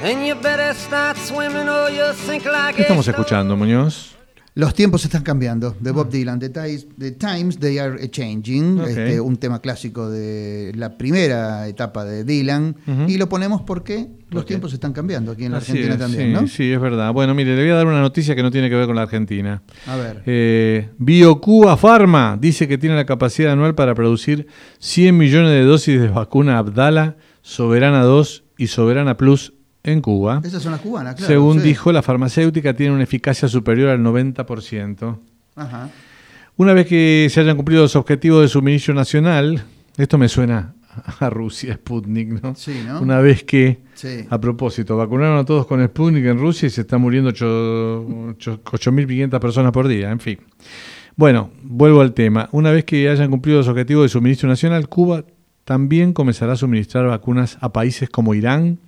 [0.03, 4.17] then you better start swimming or you'll sink like ¿Qué estamos escuchando, Muñoz?
[4.59, 9.20] Los tiempos están cambiando, de Bob Dylan, The, Times- The Times They Are Changing, este,
[9.20, 12.74] un tema clásico de la primera etapa de Dylan,
[13.06, 14.48] y lo ponemos porque los qué?
[14.48, 16.48] tiempos están cambiando aquí en la Así Argentina es, también, sí, ¿no?
[16.48, 17.12] Sí, es verdad.
[17.12, 19.02] Bueno, mire, le voy a dar una noticia que no tiene que ver con la
[19.02, 19.62] Argentina.
[19.86, 20.24] A ver.
[20.26, 24.48] Eh, BioCuba Pharma dice que tiene la capacidad anual para producir
[24.80, 29.52] 100 millones de dosis de vacuna Abdala, Soberana 2 y Soberana Plus
[29.93, 30.41] en Cuba.
[30.45, 31.28] Esas son las cubanas, claro.
[31.32, 31.68] Según sí.
[31.68, 35.18] dijo, la farmacéutica tiene una eficacia superior al 90%.
[35.57, 35.89] Ajá.
[36.57, 39.62] Una vez que se hayan cumplido los objetivos de suministro nacional,
[39.97, 40.74] esto me suena
[41.20, 42.55] a Rusia, Sputnik, ¿no?
[42.57, 43.01] Sí, ¿no?
[43.01, 44.26] Una vez que, Sí.
[44.28, 48.61] a propósito, vacunaron a todos con Sputnik en Rusia y se están muriendo ocho- ocho-
[48.64, 50.39] 8.500 personas por día, en fin.
[51.14, 52.49] Bueno, vuelvo al tema.
[52.53, 55.24] Una vez que hayan cumplido los objetivos de suministro nacional, Cuba
[55.64, 58.78] también comenzará a suministrar vacunas a países como Irán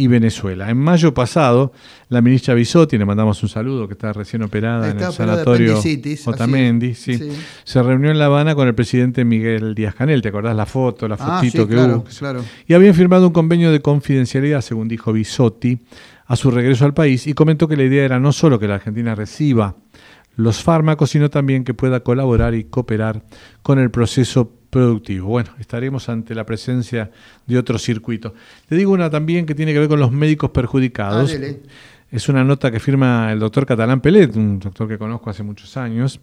[0.00, 0.70] y Venezuela.
[0.70, 1.72] En mayo pasado,
[2.08, 5.78] la ministra Bisotti, le mandamos un saludo, que está recién operada en el sanatorio
[6.26, 7.18] Otamendi, sí.
[7.18, 7.30] Sí.
[7.64, 11.06] se reunió en La Habana con el presidente Miguel Díaz Canel, ¿te acordás la foto,
[11.08, 12.04] la Ah, fotito sí, que claro, hubo?
[12.18, 12.44] claro.
[12.66, 15.78] Y habían firmado un convenio de confidencialidad, según dijo Bisotti,
[16.26, 18.76] a su regreso al país y comentó que la idea era no solo que la
[18.76, 19.76] Argentina reciba
[20.36, 23.22] los fármacos, sino también que pueda colaborar y cooperar
[23.62, 25.28] con el proceso productivo.
[25.28, 27.10] Bueno, estaremos ante la presencia
[27.46, 28.34] de otro circuito.
[28.68, 31.36] Te digo una también que tiene que ver con los médicos perjudicados.
[31.36, 31.46] Ah.
[32.10, 35.76] Es una nota que firma el doctor Catalán Pelet, un doctor que conozco hace muchos
[35.76, 36.20] años,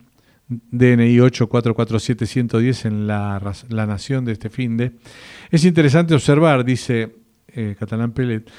[0.50, 4.93] DNI 8447110 en la, la Nación de este fin de.
[5.50, 7.16] Es interesante observar, dice
[7.48, 8.50] eh, Catalán Pelet,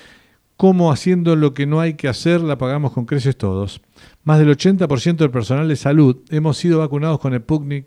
[0.57, 3.81] cómo haciendo lo que no hay que hacer la pagamos con creces todos.
[4.25, 7.87] Más del 80% del personal de salud hemos sido vacunados con el Sputnik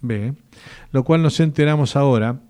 [0.00, 0.34] B,
[0.92, 2.40] lo cual nos enteramos ahora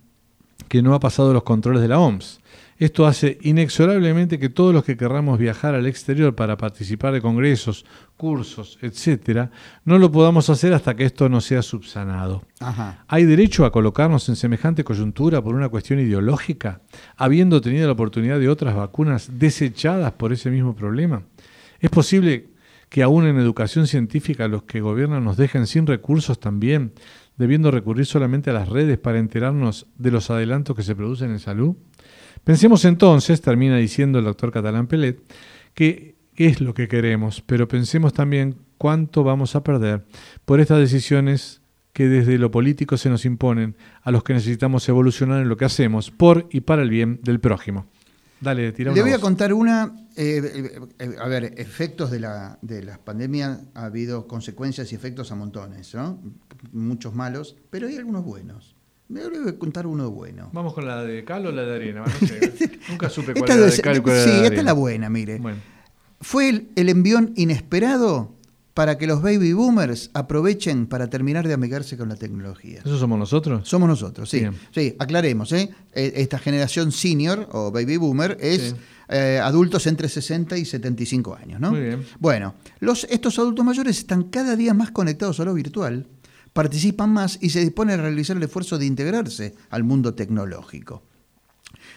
[0.69, 2.41] que no ha pasado los controles de la OMS.
[2.79, 7.85] Esto hace inexorablemente que todos los que querramos viajar al exterior para participar de congresos,
[8.17, 9.51] cursos, etcétera,
[9.85, 12.45] no lo podamos hacer hasta que esto no sea subsanado.
[12.61, 13.05] Ajá.
[13.09, 16.81] ¿Hay derecho a colocarnos en semejante coyuntura por una cuestión ideológica,
[17.17, 21.23] habiendo tenido la oportunidad de otras vacunas desechadas por ese mismo problema?
[21.81, 22.51] ¿Es posible
[22.89, 26.93] que aún en educación científica los que gobiernan nos dejen sin recursos también,
[27.39, 31.39] debiendo recurrir solamente a las redes para enterarnos de los adelantos que se producen en
[31.39, 31.77] salud?
[32.45, 35.21] Pensemos entonces, termina diciendo el doctor Catalán Pelet,
[35.75, 40.05] que es lo que queremos, pero pensemos también cuánto vamos a perder
[40.45, 41.63] por estas decisiones
[41.93, 45.65] que desde lo político se nos imponen a los que necesitamos evolucionar en lo que
[45.65, 47.87] hacemos por y para el bien del prójimo.
[48.41, 50.07] Dale, tira Le voy a contar una.
[50.17, 54.95] eh, eh, eh, a ver, efectos de la, de las pandemias, ha habido consecuencias y
[54.95, 56.21] efectos a montones, ¿no?
[56.73, 58.77] Muchos malos, pero hay algunos buenos.
[59.09, 60.51] Me voy a contar uno bueno.
[60.53, 62.05] Vamos con la de cal o la de arena.
[62.05, 62.79] No sé.
[62.91, 64.47] Nunca supe cuál Esta era la de cal y cuál era sí, la de esta
[64.47, 64.63] es arena.
[64.65, 65.39] la buena, mire.
[65.39, 65.59] Bueno,
[66.21, 68.35] Fue el, el envión inesperado
[68.79, 72.79] para que los baby boomers aprovechen para terminar de amigarse con la tecnología.
[72.85, 73.69] ¿eso somos nosotros?
[73.69, 74.39] Somos nosotros, sí.
[74.39, 74.55] Bien.
[74.73, 75.71] Sí, aclaremos, ¿eh?
[75.93, 78.75] Eh, Esta generación senior o baby boomer es Sí.
[79.09, 81.73] eh, adultos entre 60 y 75 años, ¿no?
[81.73, 82.05] Muy bien.
[82.21, 86.07] Bueno, los, estos adultos mayores están cada día más conectados a lo virtual,
[86.53, 91.03] participan más y se disponen a realizar el esfuerzo de integrarse al mundo tecnológico.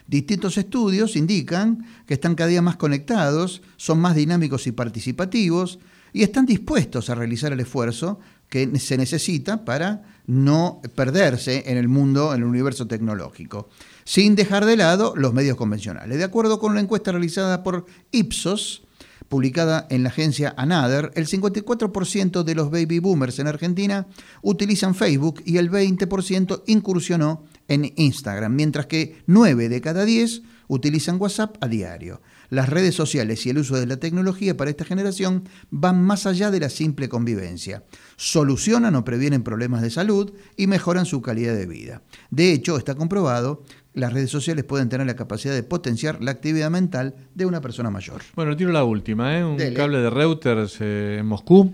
[0.07, 5.77] Distintos estudios indican que están cada día más conectados, son más dinámicos y participativos
[6.13, 11.87] y están dispuestos a realizar el esfuerzo que se necesita para no perderse en el
[11.87, 13.69] mundo, en el universo tecnológico,
[14.03, 16.17] sin dejar de lado los medios convencionales.
[16.17, 18.83] De acuerdo con una encuesta realizada por Ipsos,
[19.29, 24.07] publicada en la agencia Another, el 54% de los baby boomers en Argentina
[24.41, 30.41] utilizan Facebook y el 20% incursionó en Instagram, mientras que 9 de cada 10
[30.71, 32.21] utilizan WhatsApp a diario.
[32.49, 36.49] Las redes sociales y el uso de la tecnología para esta generación van más allá
[36.49, 37.83] de la simple convivencia.
[38.15, 42.03] Solucionan o previenen problemas de salud y mejoran su calidad de vida.
[42.29, 43.63] De hecho, está comprobado,
[43.93, 47.89] las redes sociales pueden tener la capacidad de potenciar la actividad mental de una persona
[47.89, 48.21] mayor.
[48.33, 49.43] Bueno, tiro la última, ¿eh?
[49.43, 49.75] un Dele.
[49.75, 51.73] cable de Reuters eh, en Moscú.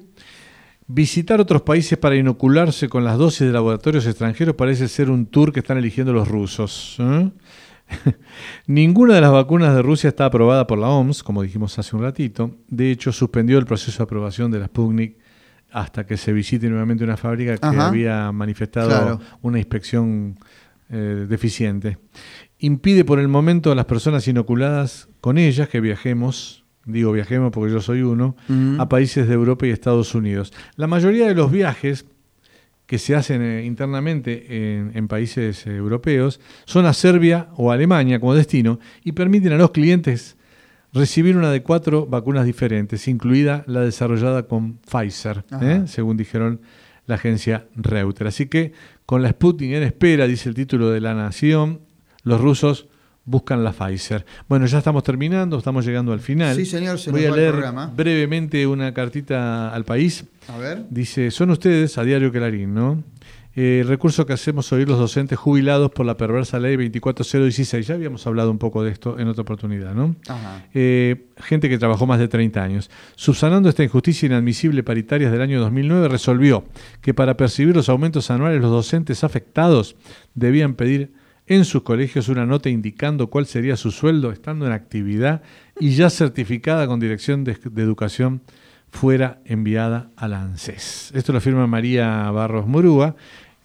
[0.87, 5.53] Visitar otros países para inocularse con las dosis de laboratorios extranjeros parece ser un tour
[5.53, 6.95] que están eligiendo los rusos.
[6.97, 7.29] ¿eh?
[8.67, 12.01] Ninguna de las vacunas de Rusia está aprobada por la OMS, como dijimos hace un
[12.01, 12.51] ratito.
[12.67, 15.17] De hecho, suspendió el proceso de aprobación de la Sputnik
[15.71, 17.87] hasta que se visite nuevamente una fábrica que Ajá.
[17.87, 19.19] había manifestado Claro.
[19.41, 20.37] una inspección
[20.89, 21.97] eh, deficiente.
[22.59, 27.71] Impide por el momento a las personas inoculadas con ellas que viajemos, digo viajemos porque
[27.73, 28.35] yo soy uno,
[28.79, 30.53] a países de Europa y Estados Unidos.
[30.77, 32.05] La mayoría de los viajes
[32.87, 38.19] que se hacen eh, internamente en, en países eh, europeos son a Serbia o Alemania
[38.19, 40.37] como destino y permiten a los clientes
[40.93, 45.43] recibir una de cuatro vacunas diferentes, incluida la desarrollada con Pfizer.
[45.61, 45.83] ¿eh?
[45.85, 46.61] según dijeron
[47.05, 48.29] la agencia Reuters.
[48.29, 48.71] Así que
[49.05, 51.81] con la Sputnik en espera, dice el título de la Nación,
[52.23, 52.87] los rusos
[53.27, 54.25] buscan la Pfizer.
[54.49, 56.55] Bueno, ya estamos terminando, estamos llegando al final.
[56.55, 57.93] Sí, señor, se Voy nos a va el leer programa.
[57.95, 60.25] brevemente una cartita al país.
[60.47, 60.85] A ver.
[60.89, 63.03] Dice, son ustedes, a diario Clarín, ¿no?
[63.53, 67.85] eh, el recurso que hacemos oír los docentes jubilados por la perversa ley 24016.
[67.87, 70.15] Ya habíamos hablado un poco de esto en otra oportunidad, ¿no?
[70.75, 72.89] Eh, gente que trabajó más de 30 años.
[73.15, 76.63] Subsanando esta injusticia inadmisible paritarias del año 2009, resolvió
[77.01, 79.95] que para percibir los aumentos anuales los docentes afectados
[80.35, 81.11] debían pedir
[81.47, 85.41] en sus colegios una nota indicando cuál sería su sueldo estando en actividad
[85.79, 88.41] y ya certificada con dirección de, educación
[88.91, 91.11] fuera enviada a la ANSES.
[91.15, 93.15] Esto lo firma María Barros Murúa,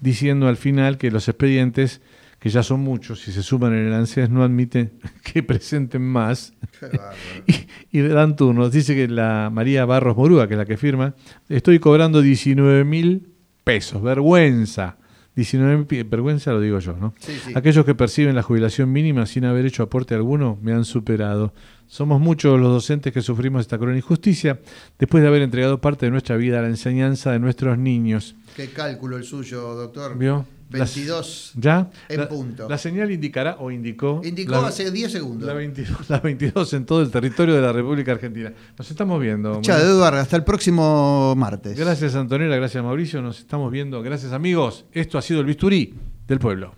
[0.00, 2.00] diciendo al final que los expedientes,
[2.38, 4.92] que ya son muchos, si se suman en el ANSES, no admiten
[5.24, 6.54] que presenten más.
[7.92, 8.72] y, le dan turnos.
[8.72, 11.14] Dice que la María Barros Murúa, que es la que firma,
[11.48, 13.28] estoy cobrando 19 mil
[13.64, 14.02] pesos.
[14.02, 14.98] Vergüenza.
[15.34, 17.14] 19 vergüenza lo digo yo, ¿no?
[17.54, 21.54] Aquellos que perciben la jubilación mínima sin haber hecho aporte alguno me han superado.
[21.86, 24.60] Somos muchos los docentes que sufrimos esta cruel injusticia
[24.98, 28.34] después de haber entregado parte de nuestra vida a la enseñanza de nuestros niños.
[28.56, 30.18] Qué cálculo el suyo, doctor.
[30.18, 30.46] ¿Vio?
[30.72, 31.90] 22 ¿Ya?
[32.08, 32.68] en punto.
[32.68, 34.20] La señal indicará o indicó.
[34.24, 35.46] Indicó hace 10 segundos.
[35.46, 38.52] La 22, la 22 en todo el territorio de la República Argentina.
[38.76, 39.60] Nos estamos viendo.
[39.62, 40.18] Chao, Eduardo.
[40.18, 41.78] Hasta el próximo martes.
[41.78, 42.56] Gracias, Antonella.
[42.56, 43.22] Gracias, Mauricio.
[43.22, 44.02] Nos estamos viendo.
[44.02, 44.86] Gracias, amigos.
[44.92, 45.94] Esto ha sido el bisturí
[46.26, 46.74] del pueblo.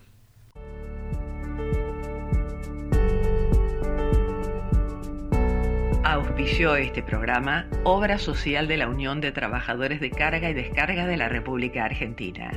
[6.04, 11.16] Auspició este programa Obra Social de la Unión de Trabajadores de Carga y Descarga de
[11.16, 12.50] la República Argentina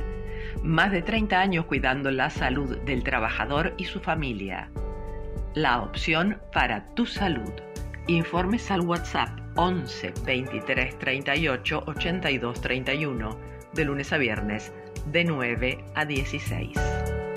[0.62, 4.70] más de 30 años cuidando la salud del trabajador y su familia.
[5.54, 7.52] La opción para tu salud.
[8.06, 13.38] Informes al WhatsApp 11 23 38 82 31
[13.74, 14.72] de lunes a viernes
[15.06, 17.27] de 9 a 16.